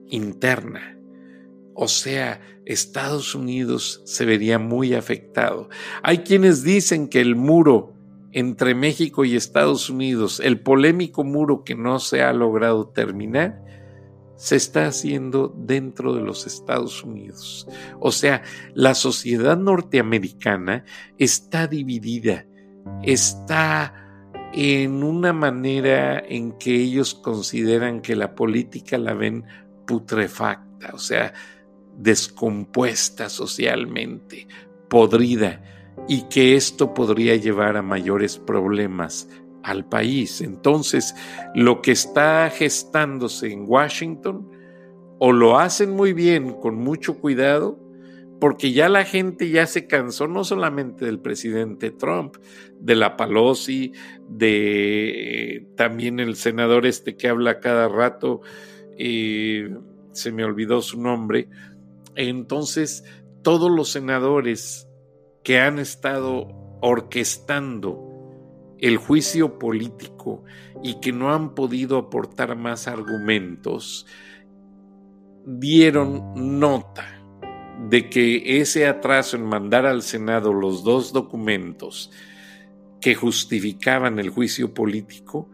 interna. 0.09 0.99
O 1.75 1.89
sea, 1.89 2.41
Estados 2.65 3.35
Unidos 3.35 4.01
se 4.07 4.25
vería 4.25 4.59
muy 4.59 4.95
afectado. 4.95 5.69
Hay 6.03 6.19
quienes 6.21 6.63
dicen 6.63 7.09
que 7.09 7.21
el 7.21 7.37
muro 7.37 7.94
entre 8.35 8.75
México 8.75 9.25
y 9.25 9.37
Estados 9.37 9.89
Unidos, 9.89 10.41
el 10.41 10.59
polémico 10.59 11.23
muro 11.23 11.63
que 11.63 11.77
no 11.77 12.01
se 12.01 12.21
ha 12.21 12.33
logrado 12.33 12.89
terminar, 12.89 13.65
se 14.35 14.57
está 14.57 14.89
haciendo 14.89 15.55
dentro 15.57 16.15
de 16.15 16.23
los 16.23 16.45
Estados 16.45 17.05
Unidos. 17.05 17.69
O 18.01 18.11
sea, 18.11 18.43
la 18.75 18.95
sociedad 18.97 19.57
norteamericana 19.57 20.85
está 21.17 21.69
dividida, 21.69 22.45
está 23.05 23.95
en 24.53 25.05
una 25.05 25.33
manera 25.33 26.19
en 26.19 26.59
que 26.59 26.75
ellos 26.75 27.15
consideran 27.15 28.01
que 28.01 28.17
la 28.17 28.35
política 28.35 28.99
la 28.99 29.15
ven 29.15 29.45
putrefacta, 29.87 30.91
o 30.93 30.99
sea, 30.99 31.33
descompuesta 31.97 33.29
socialmente, 33.29 34.49
podrida 34.89 35.74
y 36.09 36.23
que 36.29 36.57
esto 36.57 36.95
podría 36.95 37.37
llevar 37.37 37.77
a 37.77 37.83
mayores 37.83 38.39
problemas 38.39 39.29
al 39.63 39.89
país. 39.89 40.41
Entonces, 40.41 41.15
lo 41.55 41.81
que 41.81 41.93
está 41.93 42.51
gestándose 42.51 43.51
en 43.53 43.65
Washington, 43.67 44.51
o 45.19 45.33
lo 45.33 45.59
hacen 45.59 45.91
muy 45.91 46.13
bien, 46.13 46.53
con 46.61 46.77
mucho 46.77 47.19
cuidado, 47.19 47.81
porque 48.41 48.73
ya 48.73 48.91
la 48.91 49.05
gente 49.05 49.49
ya 49.49 49.67
se 49.67 49.87
cansó 49.87 50.29
no 50.29 50.45
solamente 50.45 51.07
del 51.07 51.19
presidente 51.19 51.91
Trump, 51.91 52.37
de 52.79 52.95
la 52.95 53.17
Pelosi, 53.17 53.93
de 54.29 55.57
eh, 55.57 55.67
también 55.77 56.21
el 56.21 56.37
senador 56.37 56.85
este 56.85 57.17
que 57.17 57.29
habla 57.29 57.61
cada 57.61 57.89
rato, 57.89 58.43
eh, 58.99 59.75
se 60.13 60.31
me 60.31 60.45
olvidó 60.45 60.83
su 60.83 61.01
nombre. 61.01 61.49
Entonces, 62.17 63.05
todos 63.43 63.71
los 63.71 63.91
senadores 63.91 64.84
que 65.45 65.61
han 65.61 65.79
estado 65.79 66.49
orquestando 66.81 68.11
el 68.79 68.97
juicio 68.97 69.59
político 69.59 70.45
y 70.83 71.01
que 71.01 71.13
no 71.13 71.33
han 71.33 71.55
podido 71.55 71.97
aportar 71.97 72.57
más 72.57 72.89
argumentos, 72.89 74.07
dieron 75.47 76.59
nota 76.59 77.05
de 77.89 78.09
que 78.09 78.61
ese 78.61 78.87
atraso 78.87 79.37
en 79.37 79.45
mandar 79.45 79.87
al 79.87 80.03
Senado 80.03 80.53
los 80.53 80.83
dos 80.83 81.13
documentos 81.13 82.11
que 83.01 83.15
justificaban 83.15 84.19
el 84.19 84.31
juicio 84.31 84.73
político 84.73 85.51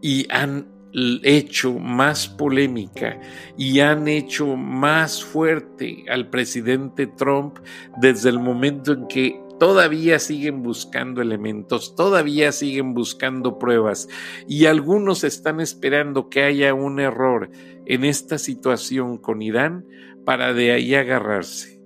y 0.00 0.26
han 0.30 0.73
hecho 0.94 1.72
más 1.78 2.28
polémica 2.28 3.20
y 3.56 3.80
han 3.80 4.06
hecho 4.06 4.56
más 4.56 5.24
fuerte 5.24 6.04
al 6.08 6.30
presidente 6.30 7.06
Trump 7.06 7.58
desde 8.00 8.30
el 8.30 8.38
momento 8.38 8.92
en 8.92 9.08
que 9.08 9.40
todavía 9.58 10.18
siguen 10.18 10.62
buscando 10.62 11.20
elementos, 11.20 11.94
todavía 11.96 12.52
siguen 12.52 12.94
buscando 12.94 13.58
pruebas 13.58 14.08
y 14.46 14.66
algunos 14.66 15.24
están 15.24 15.60
esperando 15.60 16.28
que 16.28 16.44
haya 16.44 16.74
un 16.74 17.00
error 17.00 17.50
en 17.86 18.04
esta 18.04 18.38
situación 18.38 19.18
con 19.18 19.42
Irán 19.42 19.86
para 20.24 20.54
de 20.54 20.72
ahí 20.72 20.94
agarrarse. 20.94 21.80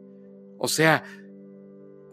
O 0.58 0.68
sea, 0.68 1.04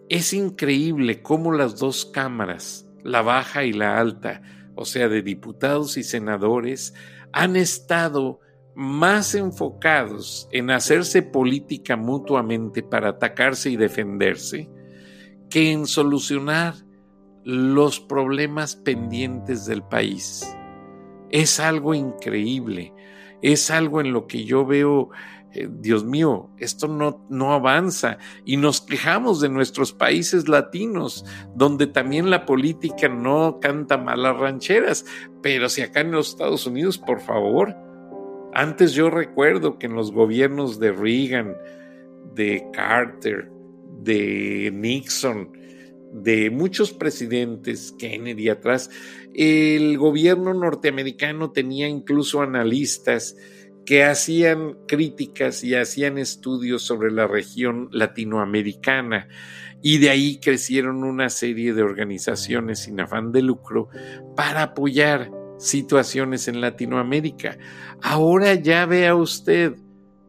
es 0.09 0.33
increíble 0.33 1.21
cómo 1.21 1.51
las 1.51 1.79
dos 1.79 2.05
cámaras, 2.05 2.87
la 3.03 3.21
baja 3.21 3.63
y 3.63 3.73
la 3.73 3.99
alta, 3.99 4.41
o 4.75 4.85
sea, 4.85 5.07
de 5.07 5.21
diputados 5.21 5.97
y 5.97 6.03
senadores, 6.03 6.93
han 7.31 7.55
estado 7.55 8.39
más 8.75 9.35
enfocados 9.35 10.49
en 10.51 10.69
hacerse 10.69 11.21
política 11.21 11.95
mutuamente 11.95 12.83
para 12.83 13.09
atacarse 13.09 13.69
y 13.69 13.77
defenderse 13.77 14.69
que 15.49 15.71
en 15.71 15.87
solucionar 15.87 16.75
los 17.43 17.99
problemas 17.99 18.75
pendientes 18.75 19.65
del 19.65 19.83
país. 19.83 20.45
Es 21.29 21.59
algo 21.59 21.93
increíble, 21.93 22.93
es 23.41 23.71
algo 23.71 24.01
en 24.01 24.11
lo 24.11 24.27
que 24.27 24.43
yo 24.43 24.65
veo 24.65 25.09
eh, 25.55 25.69
Dios 25.71 26.03
mío, 26.03 26.49
esto 26.57 26.87
no, 26.87 27.25
no 27.29 27.53
avanza. 27.53 28.17
Y 28.43 28.57
nos 28.57 28.81
quejamos 28.81 29.39
de 29.41 29.49
nuestros 29.49 29.93
países 29.93 30.47
latinos, 30.47 31.25
donde 31.55 31.87
también 31.87 32.29
la 32.29 32.45
política 32.45 33.07
no 33.07 33.59
canta 33.61 33.97
malas 33.97 34.37
rancheras, 34.37 35.05
pero 35.41 35.69
si 35.69 35.81
acá 35.81 36.01
en 36.01 36.11
los 36.11 36.29
Estados 36.29 36.67
Unidos, 36.67 36.97
por 36.97 37.21
favor, 37.21 37.75
antes 38.53 38.93
yo 38.93 39.09
recuerdo 39.09 39.79
que 39.79 39.87
en 39.87 39.95
los 39.95 40.11
gobiernos 40.11 40.79
de 40.79 40.91
Reagan, 40.91 41.55
de 42.33 42.65
Carter, 42.73 43.49
de 44.01 44.71
Nixon, 44.73 45.51
de 46.13 46.49
muchos 46.49 46.93
presidentes, 46.93 47.93
Kennedy 47.97 48.49
atrás, 48.49 48.89
el 49.33 49.97
gobierno 49.97 50.53
norteamericano 50.53 51.51
tenía 51.51 51.89
incluso 51.89 52.41
analistas 52.41 53.35
que 53.85 54.03
hacían 54.03 54.77
críticas 54.87 55.63
y 55.63 55.75
hacían 55.75 56.17
estudios 56.17 56.81
sobre 56.81 57.11
la 57.11 57.27
región 57.27 57.89
latinoamericana 57.91 59.27
y 59.81 59.99
de 59.99 60.09
ahí 60.09 60.39
crecieron 60.39 61.03
una 61.03 61.29
serie 61.29 61.73
de 61.73 61.83
organizaciones 61.83 62.79
sin 62.79 62.99
afán 62.99 63.31
de 63.31 63.43
lucro 63.43 63.89
para 64.35 64.63
apoyar 64.63 65.29
situaciones 65.57 66.47
en 66.47 66.61
Latinoamérica. 66.61 67.57
Ahora 68.01 68.55
ya 68.55 68.85
vea 68.87 69.15
usted, 69.15 69.75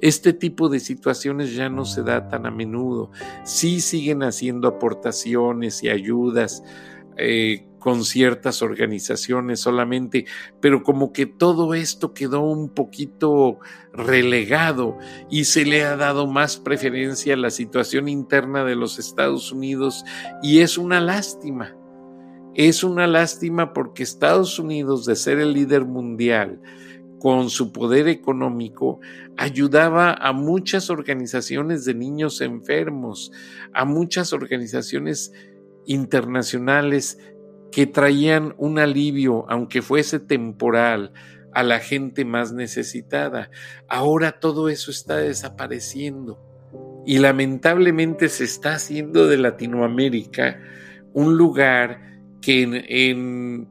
este 0.01 0.35
tipo 0.35 0.69
de 0.69 0.79
situaciones 0.79 1.55
ya 1.55 1.71
no 1.71 1.87
se 1.87 2.03
da 2.03 2.29
tan 2.29 2.45
a 2.45 2.51
menudo. 2.51 3.11
Sí 3.45 3.81
siguen 3.81 4.23
haciendo 4.23 4.69
aportaciones 4.69 5.83
y 5.83 5.89
ayudas 5.89 6.63
eh, 7.17 7.67
con 7.87 8.05
ciertas 8.05 8.63
organizaciones 8.63 9.61
solamente, 9.61 10.27
pero 10.61 10.83
como 10.83 11.13
que 11.13 11.25
todo 11.25 11.73
esto 11.73 12.15
quedó 12.15 12.41
un 12.41 12.69
poquito 12.69 13.61
relegado 13.93 14.99
y 15.31 15.45
se 15.45 15.65
le 15.65 15.85
ha 15.85 15.95
dado 15.95 16.27
más 16.27 16.57
preferencia 16.57 17.35
a 17.35 17.37
la 17.37 17.51
situación 17.51 18.09
interna 18.09 18.65
de 18.65 18.75
los 18.75 18.99
Estados 18.99 19.53
Unidos 19.53 20.05
y 20.43 20.63
es 20.63 20.79
una 20.79 21.01
lástima. 21.01 21.77
Es 22.57 22.83
una 22.83 23.07
lástima 23.07 23.73
porque 23.73 24.03
Estados 24.03 24.59
Unidos, 24.59 25.07
de 25.07 25.15
ser 25.15 25.39
el 25.39 25.53
líder 25.53 25.85
mundial, 25.85 26.61
con 27.21 27.51
su 27.51 27.71
poder 27.71 28.09
económico, 28.09 28.99
ayudaba 29.37 30.13
a 30.13 30.33
muchas 30.33 30.91
organizaciones 30.91 31.85
de 31.85 31.95
niños 31.95 32.41
enfermos, 32.41 33.31
a 33.73 33.85
muchas 33.85 34.33
organizaciones 34.33 35.33
internacionales 35.87 37.21
que 37.77 37.87
traían 37.87 38.55
un 38.57 38.79
alivio, 38.79 39.45
aunque 39.51 39.83
fuese 39.83 40.19
temporal, 40.19 41.13
a 41.53 41.63
la 41.63 41.79
gente 41.79 42.25
más 42.25 42.55
necesitada. 42.55 43.51
Ahora 43.87 44.41
todo 44.41 44.71
eso 44.71 44.91
está 44.91 45.19
desapareciendo 45.19 46.41
y 47.05 47.19
lamentablemente 47.19 48.31
se 48.31 48.45
está 48.45 48.77
haciendo 48.77 49.27
de 49.27 49.37
Latinoamérica 49.37 50.59
un 51.13 51.37
lugar 51.37 52.01
que 52.41 52.63
en, 52.89 53.69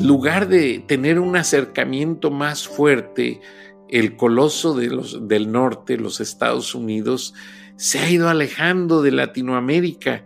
lugar 0.00 0.46
de 0.46 0.84
tener 0.86 1.18
un 1.18 1.34
acercamiento 1.34 2.30
más 2.30 2.68
fuerte, 2.68 3.40
el 3.88 4.14
coloso 4.14 4.74
de 4.74 4.90
los, 4.90 5.26
del 5.26 5.50
norte, 5.50 5.96
los 5.96 6.20
Estados 6.20 6.76
Unidos, 6.76 7.34
se 7.74 7.98
ha 7.98 8.08
ido 8.08 8.28
alejando 8.28 9.02
de 9.02 9.10
Latinoamérica 9.10 10.24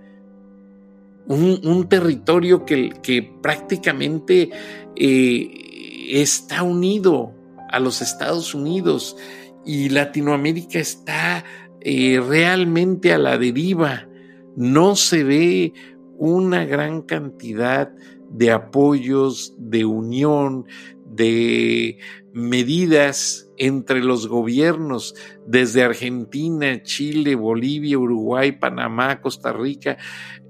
un, 1.27 1.89
territorio 1.89 2.65
que, 2.65 3.33
prácticamente 3.43 4.51
eh, 4.97 6.11
está 6.11 6.63
unido 6.63 7.33
a 7.71 7.81
los 7.81 8.03
Estados 8.03 8.55
Unidos 8.55 9.17
y 9.65 9.89
Latinoamérica 9.89 10.79
está 10.79 11.45
eh, 11.81 12.23
realmente 12.27 13.13
a 13.13 13.19
la 13.19 13.39
deriva. 13.39 14.09
No 14.57 14.97
se 14.97 15.25
ve 15.25 15.73
una 16.17 16.65
gran 16.65 17.03
cantidad 17.03 17.91
de 18.31 18.51
apoyos, 18.51 19.55
de 19.59 19.85
unión, 19.85 20.67
de 21.15 21.99
medidas 22.33 23.49
entre 23.57 24.03
los 24.03 24.27
gobiernos 24.27 25.15
desde 25.47 25.85
Argentina, 25.85 26.83
Chile, 26.83 27.35
Bolivia, 27.35 27.99
Uruguay, 27.99 28.53
Panamá, 28.53 29.21
Costa 29.21 29.53
Rica. 29.53 29.97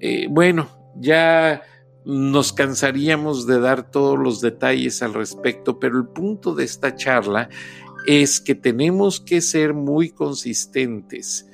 Eh, 0.00 0.27
bueno, 0.31 0.68
ya 0.96 1.62
nos 2.05 2.53
cansaríamos 2.53 3.46
de 3.46 3.61
dar 3.61 3.90
todos 3.90 4.18
los 4.18 4.40
detalles 4.40 5.03
al 5.03 5.14
respecto, 5.14 5.79
pero 5.79 5.98
el 5.98 6.09
punto 6.09 6.55
de 6.55 6.64
esta 6.64 6.94
charla 6.94 7.48
es 8.07 8.40
que 8.40 8.55
tenemos 8.55 9.20
que 9.20 9.40
ser 9.40 9.74
muy 9.74 10.11
consistentes 10.11 11.48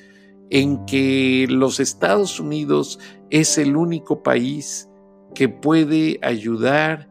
en 0.50 0.84
que 0.84 1.46
los 1.48 1.78
Estados 1.78 2.40
Unidos 2.40 2.98
es 3.30 3.56
el 3.58 3.76
único 3.76 4.22
país 4.22 4.88
que 5.34 5.48
puede 5.48 6.18
ayudar 6.22 7.08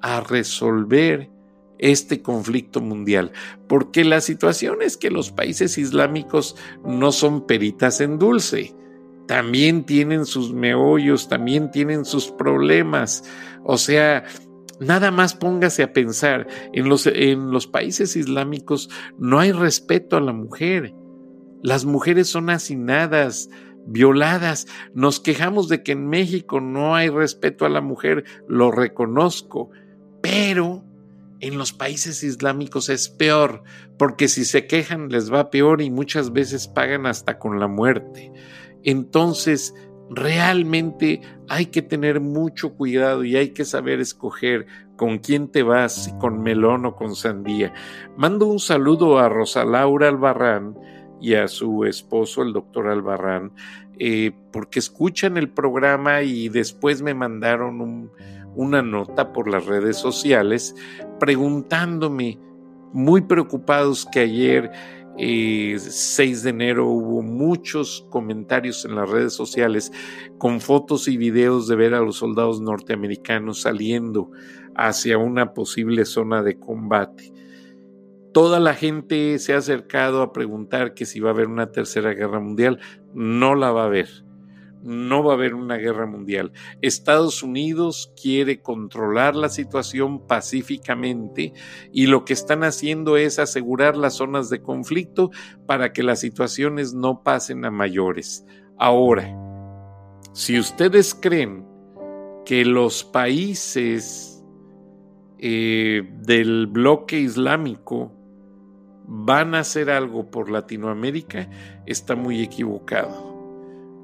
a 0.00 0.20
resolver 0.20 1.30
este 1.78 2.22
conflicto 2.22 2.80
mundial, 2.80 3.32
porque 3.68 4.04
la 4.04 4.20
situación 4.20 4.82
es 4.82 4.96
que 4.96 5.10
los 5.10 5.30
países 5.30 5.78
islámicos 5.78 6.56
no 6.84 7.12
son 7.12 7.46
peritas 7.46 8.00
en 8.00 8.18
dulce. 8.18 8.74
también 9.26 9.84
tienen 9.84 10.24
sus 10.24 10.52
meollos, 10.52 11.28
también 11.28 11.72
tienen 11.72 12.04
sus 12.04 12.30
problemas. 12.30 13.24
O 13.64 13.76
sea, 13.76 14.24
nada 14.78 15.10
más 15.10 15.34
póngase 15.34 15.82
a 15.82 15.92
pensar, 15.92 16.46
en 16.72 16.88
los, 16.88 17.08
en 17.08 17.50
los 17.50 17.66
países 17.66 18.14
islámicos 18.14 18.88
no 19.18 19.40
hay 19.40 19.50
respeto 19.50 20.16
a 20.16 20.20
la 20.20 20.32
mujer. 20.32 20.94
Las 21.62 21.84
mujeres 21.84 22.28
son 22.28 22.50
hacinadas, 22.50 23.50
violadas. 23.86 24.66
Nos 24.94 25.18
quejamos 25.18 25.68
de 25.68 25.82
que 25.82 25.92
en 25.92 26.08
México 26.08 26.60
no 26.60 26.94
hay 26.94 27.08
respeto 27.08 27.64
a 27.64 27.70
la 27.70 27.80
mujer, 27.80 28.24
lo 28.46 28.70
reconozco, 28.70 29.70
pero 30.22 30.85
en 31.40 31.58
los 31.58 31.72
países 31.72 32.22
islámicos 32.22 32.88
es 32.88 33.08
peor, 33.08 33.62
porque 33.98 34.28
si 34.28 34.44
se 34.44 34.66
quejan 34.66 35.08
les 35.08 35.32
va 35.32 35.50
peor 35.50 35.82
y 35.82 35.90
muchas 35.90 36.32
veces 36.32 36.68
pagan 36.68 37.06
hasta 37.06 37.38
con 37.38 37.60
la 37.60 37.68
muerte. 37.68 38.32
Entonces, 38.82 39.74
realmente 40.10 41.20
hay 41.48 41.66
que 41.66 41.82
tener 41.82 42.20
mucho 42.20 42.74
cuidado 42.74 43.24
y 43.24 43.36
hay 43.36 43.50
que 43.50 43.64
saber 43.64 44.00
escoger 44.00 44.66
con 44.96 45.18
quién 45.18 45.48
te 45.48 45.62
vas, 45.62 46.04
si 46.04 46.12
con 46.18 46.42
melón 46.42 46.86
o 46.86 46.96
con 46.96 47.14
sandía. 47.14 47.72
Mando 48.16 48.46
un 48.46 48.60
saludo 48.60 49.18
a 49.18 49.28
Rosa 49.28 49.64
Laura 49.64 50.08
Albarrán 50.08 50.76
y 51.20 51.34
a 51.34 51.48
su 51.48 51.84
esposo, 51.84 52.42
el 52.42 52.52
doctor 52.52 52.88
Albarrán, 52.88 53.52
eh, 53.98 54.32
porque 54.52 54.78
escuchan 54.78 55.36
el 55.36 55.50
programa 55.50 56.22
y 56.22 56.48
después 56.48 57.02
me 57.02 57.14
mandaron 57.14 58.10
una 58.56 58.82
nota 58.82 59.32
por 59.32 59.48
las 59.48 59.66
redes 59.66 59.96
sociales 59.96 60.74
preguntándome, 61.20 62.40
muy 62.92 63.20
preocupados 63.20 64.06
que 64.06 64.20
ayer 64.20 64.70
6 65.18 65.18
eh, 65.18 66.42
de 66.42 66.50
enero 66.50 66.88
hubo 66.88 67.22
muchos 67.22 68.06
comentarios 68.10 68.84
en 68.84 68.96
las 68.96 69.08
redes 69.08 69.32
sociales 69.32 69.92
con 70.38 70.60
fotos 70.60 71.08
y 71.08 71.16
videos 71.16 71.68
de 71.68 71.76
ver 71.76 71.94
a 71.94 72.00
los 72.00 72.16
soldados 72.16 72.60
norteamericanos 72.60 73.62
saliendo 73.62 74.30
hacia 74.74 75.16
una 75.16 75.54
posible 75.54 76.04
zona 76.04 76.42
de 76.42 76.58
combate. 76.58 77.32
Toda 78.36 78.60
la 78.60 78.74
gente 78.74 79.38
se 79.38 79.54
ha 79.54 79.58
acercado 79.58 80.20
a 80.20 80.32
preguntar 80.34 80.92
que 80.92 81.06
si 81.06 81.20
va 81.20 81.30
a 81.30 81.32
haber 81.32 81.46
una 81.46 81.72
tercera 81.72 82.12
guerra 82.12 82.38
mundial. 82.38 82.78
No 83.14 83.54
la 83.54 83.70
va 83.72 83.84
a 83.84 83.86
haber. 83.86 84.25
No 84.86 85.24
va 85.24 85.32
a 85.32 85.34
haber 85.34 85.54
una 85.54 85.76
guerra 85.76 86.06
mundial. 86.06 86.52
Estados 86.80 87.42
Unidos 87.42 88.12
quiere 88.20 88.62
controlar 88.62 89.34
la 89.34 89.48
situación 89.48 90.26
pacíficamente 90.26 91.52
y 91.92 92.06
lo 92.06 92.24
que 92.24 92.32
están 92.32 92.62
haciendo 92.62 93.16
es 93.16 93.40
asegurar 93.40 93.96
las 93.96 94.14
zonas 94.14 94.48
de 94.48 94.62
conflicto 94.62 95.30
para 95.66 95.92
que 95.92 96.04
las 96.04 96.20
situaciones 96.20 96.94
no 96.94 97.24
pasen 97.24 97.64
a 97.64 97.70
mayores. 97.72 98.46
Ahora, 98.78 99.28
si 100.32 100.58
ustedes 100.58 101.14
creen 101.14 101.66
que 102.44 102.64
los 102.64 103.02
países 103.02 104.44
eh, 105.38 106.08
del 106.20 106.68
bloque 106.68 107.18
islámico 107.18 108.12
van 109.08 109.54
a 109.54 109.60
hacer 109.60 109.90
algo 109.90 110.30
por 110.30 110.50
Latinoamérica, 110.50 111.48
está 111.86 112.14
muy 112.14 112.42
equivocado. 112.42 113.25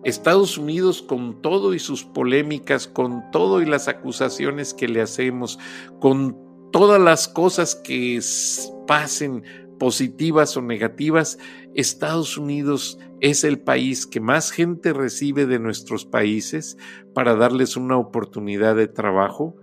Estados 0.04 0.58
Unidos 0.58 1.02
con 1.02 1.40
todo 1.42 1.74
y 1.74 1.78
sus 1.78 2.04
polémicas, 2.04 2.88
con 2.88 3.30
todo 3.30 3.62
y 3.62 3.66
las 3.66 3.88
acusaciones 3.88 4.74
que 4.74 4.88
le 4.88 5.00
hacemos, 5.00 5.58
con 6.00 6.36
todas 6.72 7.00
las 7.00 7.28
cosas 7.28 7.74
que 7.74 8.20
pasen 8.86 9.44
positivas 9.78 10.56
o 10.56 10.62
negativas, 10.62 11.38
Estados 11.74 12.36
Unidos 12.36 12.98
es 13.20 13.44
el 13.44 13.60
país 13.60 14.06
que 14.06 14.20
más 14.20 14.50
gente 14.50 14.92
recibe 14.92 15.46
de 15.46 15.58
nuestros 15.58 16.04
países 16.04 16.76
para 17.14 17.34
darles 17.34 17.76
una 17.76 17.96
oportunidad 17.96 18.76
de 18.76 18.88
trabajo, 18.88 19.56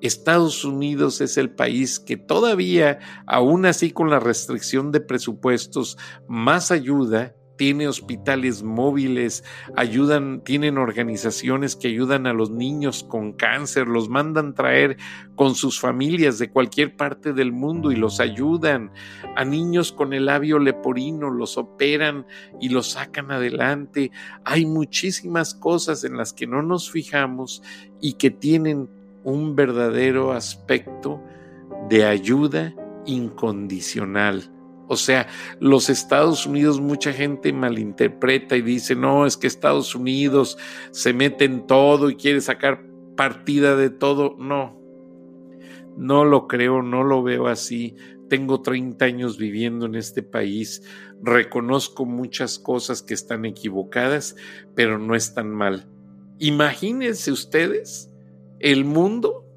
Estados 0.00 0.64
Unidos 0.64 1.20
es 1.20 1.36
el 1.38 1.50
país 1.50 1.98
que 1.98 2.16
todavía, 2.16 3.00
aún 3.26 3.66
así 3.66 3.90
con 3.90 4.10
la 4.10 4.20
restricción 4.20 4.92
de 4.92 5.00
presupuestos, 5.00 5.98
más 6.28 6.70
ayuda, 6.70 7.34
tiene 7.58 7.88
hospitales 7.88 8.62
móviles, 8.62 9.44
ayudan, 9.76 10.42
tienen 10.44 10.78
organizaciones 10.78 11.74
que 11.74 11.88
ayudan 11.88 12.26
a 12.28 12.32
los 12.32 12.50
niños 12.50 13.04
con 13.04 13.32
cáncer, 13.32 13.88
los 13.88 14.08
mandan 14.08 14.54
traer 14.54 14.96
con 15.34 15.56
sus 15.56 15.80
familias 15.80 16.38
de 16.38 16.50
cualquier 16.50 16.96
parte 16.96 17.32
del 17.32 17.52
mundo 17.52 17.90
y 17.90 17.96
los 17.96 18.20
ayudan. 18.20 18.92
A 19.36 19.44
niños 19.44 19.92
con 19.92 20.12
el 20.12 20.26
labio 20.26 20.60
leporino 20.60 21.30
los 21.30 21.58
operan 21.58 22.26
y 22.60 22.68
los 22.68 22.92
sacan 22.92 23.32
adelante. 23.32 24.12
Hay 24.44 24.64
muchísimas 24.64 25.52
cosas 25.52 26.04
en 26.04 26.16
las 26.16 26.32
que 26.32 26.46
no 26.46 26.62
nos 26.62 26.90
fijamos 26.90 27.62
y 28.00 28.14
que 28.14 28.30
tienen 28.30 28.88
un 29.24 29.56
verdadero 29.56 30.32
aspecto 30.32 31.20
de 31.90 32.04
ayuda 32.04 32.72
incondicional. 33.04 34.57
O 34.88 34.96
sea, 34.96 35.28
los 35.60 35.90
Estados 35.90 36.46
Unidos, 36.46 36.80
mucha 36.80 37.12
gente 37.12 37.52
malinterpreta 37.52 38.56
y 38.56 38.62
dice, 38.62 38.96
no, 38.96 39.26
es 39.26 39.36
que 39.36 39.46
Estados 39.46 39.94
Unidos 39.94 40.56
se 40.90 41.12
mete 41.12 41.44
en 41.44 41.66
todo 41.66 42.08
y 42.08 42.16
quiere 42.16 42.40
sacar 42.40 42.82
partida 43.14 43.76
de 43.76 43.90
todo. 43.90 44.34
No, 44.38 44.80
no 45.96 46.24
lo 46.24 46.48
creo, 46.48 46.82
no 46.82 47.04
lo 47.04 47.22
veo 47.22 47.48
así. 47.48 47.96
Tengo 48.28 48.62
30 48.62 49.04
años 49.04 49.38
viviendo 49.38 49.86
en 49.86 49.94
este 49.94 50.22
país, 50.22 50.82
reconozco 51.22 52.04
muchas 52.04 52.58
cosas 52.58 53.02
que 53.02 53.14
están 53.14 53.44
equivocadas, 53.44 54.36
pero 54.74 54.98
no 54.98 55.14
están 55.14 55.50
mal. 55.50 55.86
Imagínense 56.38 57.32
ustedes 57.32 58.10
el 58.60 58.84
mundo 58.84 59.47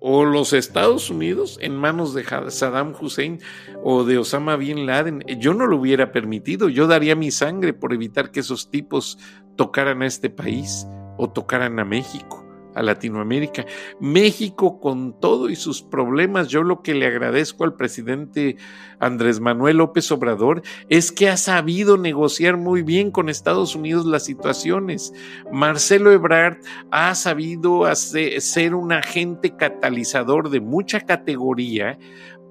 o 0.00 0.24
los 0.24 0.52
Estados 0.52 1.10
Unidos 1.10 1.58
en 1.60 1.76
manos 1.76 2.14
de 2.14 2.24
Saddam 2.24 2.94
Hussein 2.98 3.40
o 3.82 4.04
de 4.04 4.18
Osama 4.18 4.56
Bin 4.56 4.86
Laden. 4.86 5.24
Yo 5.38 5.54
no 5.54 5.66
lo 5.66 5.76
hubiera 5.78 6.12
permitido, 6.12 6.68
yo 6.68 6.86
daría 6.86 7.16
mi 7.16 7.30
sangre 7.30 7.72
por 7.72 7.92
evitar 7.92 8.30
que 8.30 8.40
esos 8.40 8.70
tipos 8.70 9.18
tocaran 9.56 10.02
a 10.02 10.06
este 10.06 10.30
país 10.30 10.86
o 11.16 11.28
tocaran 11.30 11.78
a 11.80 11.84
México 11.84 12.37
a 12.78 12.82
Latinoamérica. 12.82 13.66
México 14.00 14.80
con 14.80 15.18
todo 15.18 15.50
y 15.50 15.56
sus 15.56 15.82
problemas, 15.82 16.48
yo 16.48 16.62
lo 16.62 16.80
que 16.80 16.94
le 16.94 17.06
agradezco 17.06 17.64
al 17.64 17.74
presidente 17.74 18.56
Andrés 19.00 19.40
Manuel 19.40 19.78
López 19.78 20.10
Obrador 20.12 20.62
es 20.88 21.10
que 21.10 21.28
ha 21.28 21.36
sabido 21.36 21.98
negociar 21.98 22.56
muy 22.56 22.82
bien 22.82 23.10
con 23.10 23.28
Estados 23.28 23.74
Unidos 23.74 24.06
las 24.06 24.24
situaciones. 24.24 25.12
Marcelo 25.52 26.12
Ebrard 26.12 26.58
ha 26.92 27.14
sabido 27.16 27.84
hacer, 27.84 28.40
ser 28.40 28.74
un 28.74 28.92
agente 28.92 29.56
catalizador 29.56 30.48
de 30.50 30.60
mucha 30.60 31.00
categoría 31.00 31.98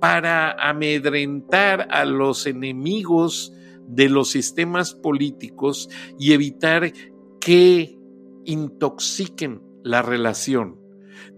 para 0.01 0.51
amedrentar 0.51 1.87
a 1.89 2.03
los 2.03 2.45
enemigos 2.45 3.53
de 3.87 4.09
los 4.09 4.29
sistemas 4.29 4.93
políticos 4.93 5.89
y 6.19 6.33
evitar 6.33 6.91
que 7.39 7.97
intoxiquen 8.43 9.66
la 9.87 10.01
relación. 10.01 10.79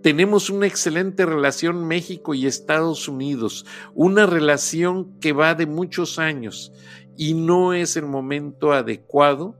Tenemos 0.02 0.50
una 0.50 0.68
excelente 0.68 1.26
relación 1.26 1.88
México 1.88 2.34
y 2.34 2.48
Estados 2.48 3.08
Unidos, 3.08 3.66
una 3.94 4.26
relación 4.26 5.20
que 5.20 5.34
va 5.34 5.56
de 5.56 5.66
muchos 5.66 6.20
años 6.20 6.72
y 7.18 7.34
no 7.34 7.74
es 7.74 7.98
el 7.98 8.06
momento 8.06 8.72
adecuado 8.72 9.56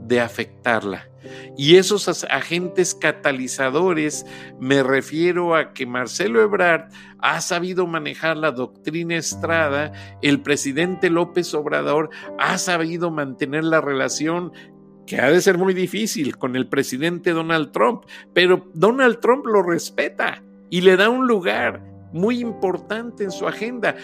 de 0.00 0.20
afectarla. 0.20 1.08
Y 1.56 1.76
esos 1.76 2.24
agentes 2.30 2.94
catalizadores, 2.94 4.24
me 4.58 4.82
refiero 4.82 5.54
a 5.54 5.74
que 5.74 5.84
Marcelo 5.84 6.40
Ebrard 6.40 6.90
ha 7.18 7.40
sabido 7.40 7.86
manejar 7.86 8.36
la 8.36 8.52
doctrina 8.52 9.16
Estrada, 9.16 9.92
el 10.22 10.40
presidente 10.40 11.10
López 11.10 11.52
Obrador 11.54 12.10
ha 12.38 12.56
sabido 12.56 13.10
mantener 13.10 13.64
la 13.64 13.80
relación 13.80 14.52
que 15.08 15.18
ha 15.18 15.30
de 15.30 15.40
ser 15.40 15.56
muy 15.56 15.72
difícil 15.72 16.36
con 16.36 16.54
el 16.54 16.68
presidente 16.68 17.30
Donald 17.30 17.72
Trump, 17.72 18.02
pero 18.34 18.70
Donald 18.74 19.20
Trump 19.20 19.46
lo 19.46 19.62
respeta 19.62 20.44
y 20.68 20.82
le 20.82 20.98
da 20.98 21.08
un 21.08 21.26
lugar 21.26 21.82
muy 22.12 22.40
importante 22.40 23.24
en 23.24 23.30
su 23.30 23.48
agenda. 23.48 23.96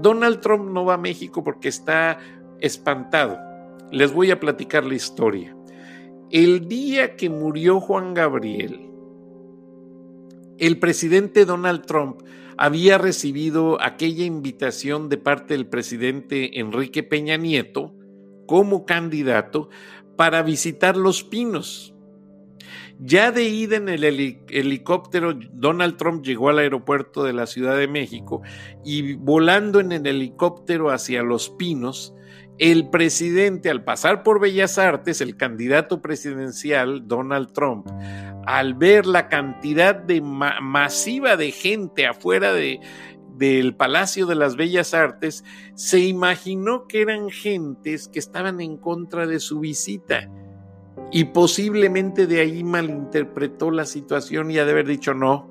Donald 0.00 0.40
Trump 0.40 0.70
no 0.70 0.84
va 0.84 0.94
a 0.94 0.98
México 0.98 1.42
porque 1.42 1.68
está 1.68 2.18
espantado. 2.60 3.36
Les 3.90 4.12
voy 4.12 4.30
a 4.30 4.38
platicar 4.38 4.84
la 4.84 4.94
historia. 4.94 5.56
El 6.30 6.68
día 6.68 7.16
que 7.16 7.28
murió 7.28 7.80
Juan 7.80 8.14
Gabriel, 8.14 8.90
el 10.58 10.78
presidente 10.78 11.46
Donald 11.46 11.84
Trump 11.84 12.22
había 12.56 12.96
recibido 12.96 13.82
aquella 13.82 14.24
invitación 14.24 15.08
de 15.08 15.16
parte 15.16 15.54
del 15.54 15.66
presidente 15.66 16.60
Enrique 16.60 17.02
Peña 17.02 17.36
Nieto 17.36 17.92
como 18.46 18.84
candidato 18.84 19.68
para 20.16 20.42
visitar 20.42 20.96
Los 20.96 21.24
Pinos. 21.24 21.94
Ya 23.00 23.32
de 23.32 23.44
ida 23.44 23.76
en 23.76 23.88
el 23.88 24.04
helicóptero, 24.04 25.34
Donald 25.52 25.96
Trump 25.96 26.24
llegó 26.24 26.48
al 26.48 26.60
aeropuerto 26.60 27.24
de 27.24 27.32
la 27.32 27.46
Ciudad 27.46 27.76
de 27.76 27.88
México 27.88 28.42
y 28.84 29.14
volando 29.14 29.80
en 29.80 29.90
el 29.90 30.06
helicóptero 30.06 30.90
hacia 30.90 31.24
Los 31.24 31.50
Pinos, 31.50 32.14
el 32.58 32.88
presidente, 32.88 33.68
al 33.68 33.82
pasar 33.82 34.22
por 34.22 34.40
Bellas 34.40 34.78
Artes, 34.78 35.20
el 35.20 35.36
candidato 35.36 36.00
presidencial, 36.00 37.08
Donald 37.08 37.52
Trump, 37.52 37.88
al 38.46 38.74
ver 38.74 39.06
la 39.06 39.28
cantidad 39.28 39.96
de 39.96 40.20
masiva 40.20 41.36
de 41.36 41.50
gente 41.50 42.06
afuera 42.06 42.52
de, 42.52 42.80
del 43.36 43.74
Palacio 43.74 44.26
de 44.26 44.34
las 44.34 44.56
Bellas 44.56 44.94
Artes, 44.94 45.44
se 45.74 46.00
imaginó 46.00 46.86
que 46.86 47.02
eran 47.02 47.30
gentes 47.30 48.08
que 48.08 48.18
estaban 48.18 48.60
en 48.60 48.76
contra 48.76 49.26
de 49.26 49.40
su 49.40 49.60
visita. 49.60 50.30
Y 51.10 51.24
posiblemente 51.24 52.26
de 52.26 52.40
ahí 52.40 52.64
malinterpretó 52.64 53.70
la 53.70 53.84
situación 53.84 54.50
y 54.50 54.58
ha 54.58 54.64
de 54.64 54.72
haber 54.72 54.86
dicho 54.86 55.14
no, 55.14 55.50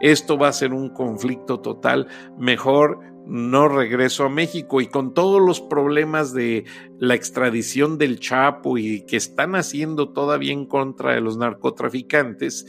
esto 0.00 0.38
va 0.38 0.48
a 0.48 0.52
ser 0.52 0.72
un 0.72 0.90
conflicto 0.90 1.60
total, 1.60 2.08
mejor 2.38 3.00
no 3.26 3.68
regreso 3.68 4.24
a 4.24 4.28
México 4.28 4.80
y 4.80 4.88
con 4.88 5.14
todos 5.14 5.40
los 5.40 5.60
problemas 5.60 6.34
de 6.34 6.64
la 6.98 7.14
extradición 7.14 7.96
del 7.96 8.20
Chapo 8.20 8.76
y 8.76 9.06
que 9.06 9.16
están 9.16 9.54
haciendo 9.54 10.10
todavía 10.10 10.52
en 10.52 10.66
contra 10.66 11.14
de 11.14 11.20
los 11.20 11.38
narcotraficantes, 11.38 12.66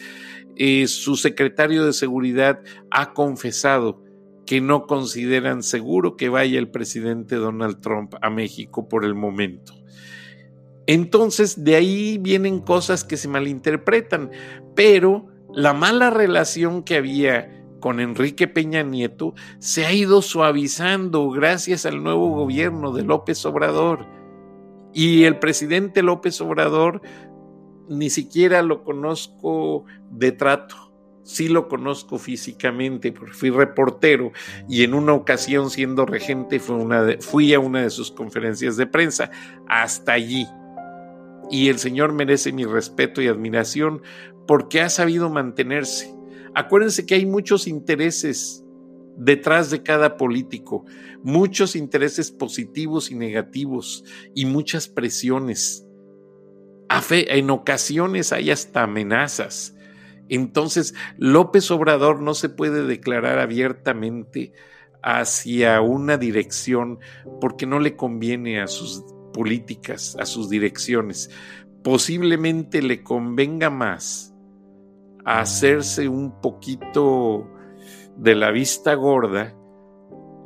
eh, 0.56 0.88
su 0.88 1.18
secretario 1.18 1.86
de 1.86 1.94
seguridad 1.94 2.62
ha 2.90 3.14
confesado 3.14 4.05
que 4.46 4.62
no 4.62 4.86
consideran 4.88 5.64
seguro 5.64 6.18
que 6.18 6.30
vaya 6.30 6.60
el 6.60 6.70
presidente 6.70 7.36
Donald 7.36 7.82
Trump 7.82 8.16
a 8.22 8.30
México 8.30 8.88
por 8.88 9.06
el 9.06 9.16
momento. 9.16 9.74
Entonces, 10.88 11.64
de 11.64 11.76
ahí 11.76 12.18
vienen 12.20 12.60
cosas 12.60 13.04
que 13.04 13.18
se 13.18 13.28
malinterpretan, 13.28 14.30
pero 14.76 15.28
la 15.54 15.74
mala 15.74 16.10
relación 16.12 16.84
que 16.84 16.96
había 16.98 17.64
con 17.80 18.00
Enrique 18.00 18.48
Peña 18.48 18.84
Nieto 18.84 19.34
se 19.60 19.86
ha 19.86 19.94
ido 19.94 20.22
suavizando 20.22 21.30
gracias 21.30 21.86
al 21.86 22.04
nuevo 22.04 22.30
gobierno 22.30 22.92
de 22.92 23.04
López 23.04 23.46
Obrador. 23.46 24.06
Y 24.94 25.24
el 25.24 25.40
presidente 25.40 26.02
López 26.04 26.40
Obrador 26.42 27.02
ni 27.90 28.10
siquiera 28.10 28.62
lo 28.62 28.84
conozco 28.84 29.86
de 30.10 30.32
trato. 30.32 30.85
Sí 31.26 31.48
lo 31.48 31.68
conozco 31.68 32.20
físicamente, 32.20 33.12
porque 33.12 33.34
fui 33.34 33.50
reportero 33.50 34.32
y 34.70 34.84
en 34.84 34.94
una 34.94 35.14
ocasión 35.14 35.72
siendo 35.72 36.06
regente 36.06 36.60
fui 36.60 37.54
a 37.56 37.60
una 37.60 37.82
de 37.82 37.90
sus 37.90 38.12
conferencias 38.12 38.78
de 38.78 38.86
prensa. 38.86 39.32
Hasta 39.68 40.14
allí. 40.14 40.46
Y 41.50 41.70
el 41.70 41.80
Señor 41.80 42.14
merece 42.14 42.52
mi 42.52 42.64
respeto 42.66 43.24
y 43.24 43.28
admiración 43.28 44.04
porque 44.46 44.82
ha 44.82 44.90
sabido 44.90 45.32
mantenerse. 45.32 46.16
Acuérdense 46.54 47.08
que 47.08 47.16
hay 47.16 47.26
muchos 47.26 47.68
intereses 47.68 48.64
detrás 49.18 49.72
de 49.72 49.82
cada 49.82 50.18
político, 50.18 50.86
muchos 51.24 51.76
intereses 51.76 52.32
positivos 52.32 53.10
y 53.10 53.16
negativos 53.16 54.04
y 54.36 54.46
muchas 54.46 54.88
presiones. 54.88 55.88
En 57.10 57.50
ocasiones 57.50 58.32
hay 58.32 58.52
hasta 58.52 58.84
amenazas. 58.84 59.76
Entonces, 60.30 60.96
López 61.18 61.70
Obrador 61.72 62.22
no 62.22 62.34
se 62.34 62.50
puede 62.50 62.86
declarar 62.86 63.40
abiertamente 63.40 64.54
hacia 65.02 65.82
una 65.82 66.18
dirección 66.18 67.00
porque 67.40 67.66
no 67.66 67.80
le 67.80 67.96
conviene 67.96 68.62
a 68.62 68.68
sus 68.68 69.04
políticas, 69.34 70.18
a 70.20 70.26
sus 70.26 70.50
direcciones. 70.50 71.30
Posiblemente 71.84 72.82
le 72.82 73.04
convenga 73.04 73.70
más 73.70 74.34
hacerse 75.26 76.08
un 76.08 76.42
poquito 76.42 77.48
de 78.18 78.36
la 78.36 78.52
vista 78.52 78.94
gorda 78.96 79.56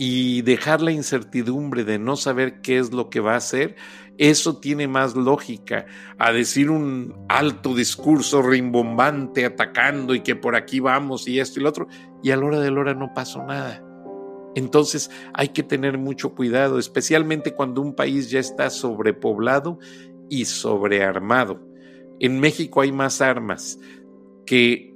y 0.01 0.43
dejar 0.43 0.81
la 0.81 0.93
incertidumbre 0.93 1.83
de 1.83 1.99
no 1.99 2.15
saber 2.15 2.61
qué 2.61 2.79
es 2.79 2.93
lo 2.93 3.09
que 3.09 3.19
va 3.19 3.33
a 3.33 3.37
hacer, 3.37 3.75
eso 4.17 4.57
tiene 4.57 4.87
más 4.87 5.13
lógica 5.13 5.87
a 6.17 6.31
decir 6.31 6.69
un 6.69 7.25
alto 7.27 7.75
discurso 7.75 8.41
rimbombante 8.41 9.43
atacando 9.43 10.15
y 10.15 10.21
que 10.21 10.37
por 10.37 10.55
aquí 10.55 10.79
vamos 10.79 11.27
y 11.27 11.41
esto 11.41 11.59
y 11.59 11.63
lo 11.63 11.69
otro, 11.69 11.87
y 12.23 12.31
a 12.31 12.37
la 12.37 12.45
hora 12.45 12.59
de 12.61 12.71
la 12.71 12.79
hora 12.79 12.93
no 12.93 13.13
pasó 13.13 13.43
nada. 13.43 13.83
Entonces 14.55 15.11
hay 15.33 15.49
que 15.49 15.63
tener 15.63 15.97
mucho 15.97 16.33
cuidado, 16.33 16.79
especialmente 16.79 17.53
cuando 17.53 17.81
un 17.81 17.93
país 17.93 18.31
ya 18.31 18.39
está 18.39 18.69
sobrepoblado 18.69 19.79
y 20.29 20.45
sobrearmado. 20.45 21.61
En 22.21 22.39
México 22.39 22.79
hay 22.79 22.93
más 22.93 23.19
armas 23.19 23.77
que 24.45 24.88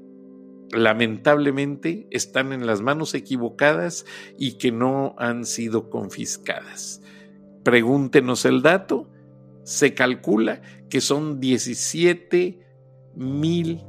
lamentablemente 0.74 2.08
están 2.12 2.54
en 2.54 2.66
las 2.66 2.82
manos 2.82 3.14
equivocadas 3.14 4.06
y 4.38 4.58
que 4.58 4.72
no 4.72 5.16
han 5.18 5.46
sido 5.46 5.90
confiscadas. 5.90 7.02
Pregúntenos 7.64 8.46
el 8.46 8.62
dato, 8.62 9.10
se 9.64 9.94
calcula 9.94 10.62
que 10.90 11.02
son 11.02 11.40
17 11.40 12.60
mil, 13.16 13.84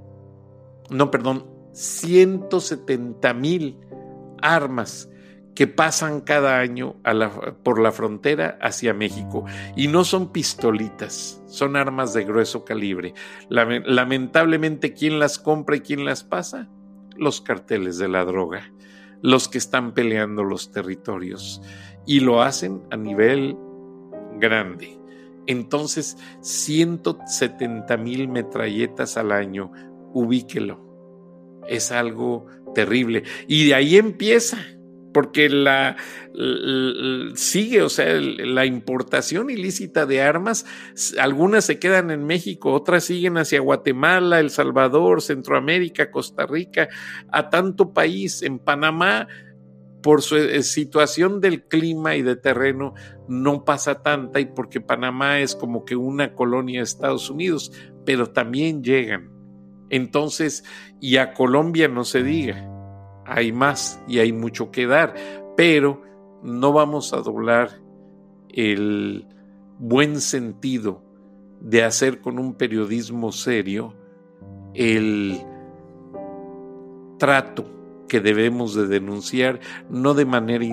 no, 0.90 1.10
perdón, 1.10 1.46
170 1.72 3.34
mil 3.34 3.80
armas 4.40 5.08
que 5.54 5.66
pasan 5.66 6.20
cada 6.20 6.58
año 6.58 6.96
por 7.62 7.80
la 7.80 7.92
frontera 7.92 8.58
hacia 8.60 8.92
México. 8.92 9.44
Y 9.76 9.88
no 9.88 10.04
son 10.04 10.32
pistolitas, 10.32 11.42
son 11.46 11.76
armas 11.76 12.12
de 12.12 12.24
grueso 12.24 12.64
calibre. 12.64 13.14
Lamentablemente, 13.48 14.94
¿quién 14.94 15.18
las 15.18 15.38
compra 15.38 15.76
y 15.76 15.80
quién 15.80 16.04
las 16.04 16.24
pasa? 16.24 16.68
Los 17.16 17.40
carteles 17.40 17.98
de 17.98 18.08
la 18.08 18.24
droga, 18.24 18.72
los 19.22 19.48
que 19.48 19.58
están 19.58 19.92
peleando 19.94 20.44
los 20.44 20.70
territorios. 20.70 21.62
Y 22.06 22.20
lo 22.20 22.42
hacen 22.42 22.82
a 22.90 22.96
nivel 22.96 23.56
grande. 24.38 24.98
Entonces, 25.46 26.16
170 26.40 27.96
mil 27.96 28.28
metralletas 28.28 29.16
al 29.16 29.32
año, 29.32 29.70
ubíquelo. 30.12 30.80
Es 31.68 31.92
algo 31.92 32.46
terrible. 32.74 33.24
Y 33.46 33.66
de 33.66 33.74
ahí 33.74 33.96
empieza 33.96 34.58
porque 35.14 35.48
la, 35.48 35.96
sigue, 37.36 37.82
o 37.82 37.88
sea, 37.88 38.12
la 38.20 38.66
importación 38.66 39.48
ilícita 39.48 40.04
de 40.04 40.20
armas, 40.20 40.66
algunas 41.18 41.64
se 41.64 41.78
quedan 41.78 42.10
en 42.10 42.26
México, 42.26 42.72
otras 42.72 43.04
siguen 43.04 43.38
hacia 43.38 43.60
Guatemala, 43.60 44.40
El 44.40 44.50
Salvador, 44.50 45.22
Centroamérica, 45.22 46.10
Costa 46.10 46.46
Rica, 46.46 46.88
a 47.30 47.48
tanto 47.48 47.94
país, 47.94 48.42
en 48.42 48.58
Panamá, 48.58 49.28
por 50.02 50.20
su 50.20 50.36
eh, 50.36 50.62
situación 50.64 51.40
del 51.40 51.62
clima 51.66 52.16
y 52.16 52.22
de 52.22 52.36
terreno, 52.36 52.92
no 53.28 53.64
pasa 53.64 54.02
tanta 54.02 54.40
y 54.40 54.46
porque 54.46 54.80
Panamá 54.80 55.38
es 55.38 55.54
como 55.54 55.84
que 55.84 55.96
una 55.96 56.34
colonia 56.34 56.80
de 56.80 56.84
Estados 56.84 57.30
Unidos, 57.30 57.72
pero 58.04 58.26
también 58.26 58.82
llegan. 58.82 59.30
Entonces, 59.90 60.64
y 61.00 61.16
a 61.18 61.32
Colombia 61.32 61.88
no 61.88 62.04
se 62.04 62.22
diga 62.22 62.73
hay 63.26 63.52
más 63.52 64.00
y 64.06 64.18
hay 64.18 64.32
mucho 64.32 64.70
que 64.70 64.86
dar, 64.86 65.14
pero 65.56 66.02
no 66.42 66.72
vamos 66.72 67.12
a 67.12 67.18
doblar 67.18 67.80
el 68.48 69.26
buen 69.78 70.20
sentido 70.20 71.02
de 71.60 71.82
hacer 71.82 72.20
con 72.20 72.38
un 72.38 72.54
periodismo 72.54 73.32
serio 73.32 73.94
el 74.74 75.40
trato 77.18 77.64
que 78.08 78.20
debemos 78.20 78.74
de 78.74 78.86
denunciar 78.86 79.60
no 79.88 80.14
de 80.14 80.26
manera 80.26 80.64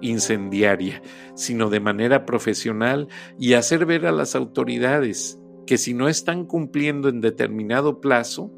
incendiaria, 0.00 1.02
sino 1.34 1.68
de 1.68 1.80
manera 1.80 2.24
profesional 2.24 3.08
y 3.38 3.54
hacer 3.54 3.86
ver 3.86 4.06
a 4.06 4.12
las 4.12 4.34
autoridades 4.34 5.38
que 5.66 5.78
si 5.78 5.94
no 5.94 6.08
están 6.08 6.46
cumpliendo 6.46 7.08
en 7.08 7.20
determinado 7.20 8.00
plazo, 8.00 8.52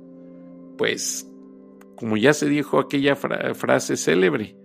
pues 0.76 1.27
como 1.98 2.16
ya 2.16 2.32
se 2.32 2.48
dijo 2.48 2.78
aquella 2.78 3.16
frase 3.16 3.96
célebre, 3.96 4.56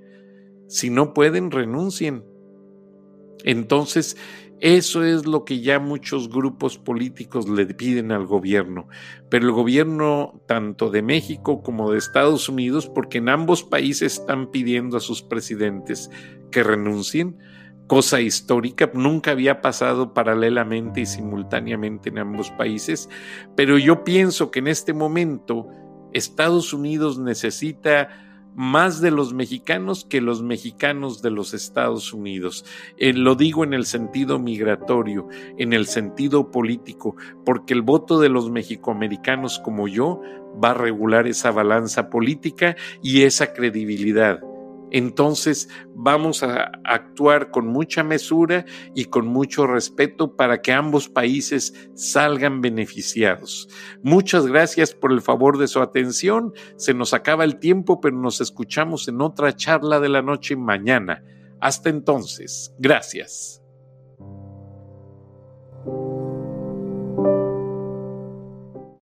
si 0.68 0.90
no 0.90 1.14
pueden, 1.14 1.50
renuncien. 1.50 2.24
Entonces, 3.44 4.18
eso 4.60 5.04
es 5.04 5.26
lo 5.26 5.44
que 5.44 5.60
ya 5.60 5.80
muchos 5.80 6.30
grupos 6.30 6.78
políticos 6.78 7.50
le 7.50 7.66
piden 7.66 8.12
al 8.12 8.26
gobierno, 8.26 8.88
pero 9.30 9.48
el 9.48 9.52
gobierno 9.52 10.42
tanto 10.48 10.90
de 10.90 11.02
México 11.02 11.62
como 11.64 11.92
de 11.92 11.98
Estados 11.98 12.48
Unidos, 12.48 12.88
porque 12.88 13.18
en 13.18 13.30
ambos 13.30 13.64
países 13.64 14.20
están 14.20 14.52
pidiendo 14.52 14.96
a 14.96 15.02
sus 15.02 15.22
presidentes 15.22 16.10
que 16.52 16.64
renuncien, 16.64 17.38
cosa 17.88 18.22
histórica, 18.22 18.90
nunca 18.94 19.32
había 19.32 19.60
pasado 19.60 20.14
paralelamente 20.14 21.02
y 21.02 21.06
simultáneamente 21.08 22.10
en 22.10 22.20
ambos 22.20 22.50
países, 22.52 23.10
pero 23.58 23.78
yo 23.78 24.06
pienso 24.06 24.50
que 24.50 24.60
en 24.60 24.68
este 24.68 24.94
momento 24.94 25.68
Estados 26.14 26.74
Unidos 26.74 27.20
necesita 27.20 28.10
más 28.56 29.02
de 29.02 29.12
los 29.12 29.34
mexicanos 29.34 30.06
que 30.06 30.22
los 30.22 30.44
mexicanos 30.44 31.22
de 31.22 31.32
los 31.32 31.54
Estados 31.54 32.14
Unidos. 32.14 32.66
Eh, 32.98 33.14
lo 33.14 33.36
digo 33.36 33.64
en 33.64 33.74
el 33.74 33.86
sentido 33.86 34.40
migratorio, 34.40 35.28
en 35.58 35.74
el 35.74 35.88
sentido 35.88 36.52
político, 36.52 37.16
porque 37.46 37.74
el 37.74 37.82
voto 37.82 38.20
de 38.20 38.30
los 38.30 38.52
mexicoamericanos 38.52 39.60
como 39.60 39.88
yo 39.88 40.22
va 40.64 40.72
a 40.72 40.76
regular 40.76 41.28
esa 41.28 41.52
balanza 41.52 42.10
política 42.10 42.76
y 43.02 43.24
esa 43.24 43.54
credibilidad 43.54 44.40
entonces 44.94 45.70
vamos 45.96 46.44
a 46.44 46.72
actuar 46.84 47.50
con 47.50 47.68
mucha 47.68 48.04
mesura 48.04 48.64
y 48.94 49.06
con 49.06 49.28
mucho 49.28 49.66
respeto 49.66 50.36
para 50.36 50.62
que 50.62 50.72
ambos 50.72 51.10
países 51.10 51.90
salgan 51.96 52.62
beneficiados. 52.62 53.68
Muchas 54.04 54.46
gracias 54.46 54.94
por 54.94 55.12
el 55.12 55.22
favor 55.22 55.58
de 55.58 55.68
su 55.68 55.82
atención. 55.82 56.54
Se 56.78 56.94
nos 56.94 57.16
acaba 57.16 57.44
el 57.44 57.58
tiempo, 57.58 58.00
pero 58.00 58.16
nos 58.16 58.40
escuchamos 58.40 59.08
en 59.08 59.20
otra 59.20 59.56
charla 59.56 60.00
de 60.00 60.10
la 60.10 60.22
noche 60.22 60.56
mañana. 60.56 61.24
Hasta 61.60 61.90
entonces, 61.90 62.72
gracias. 62.78 63.64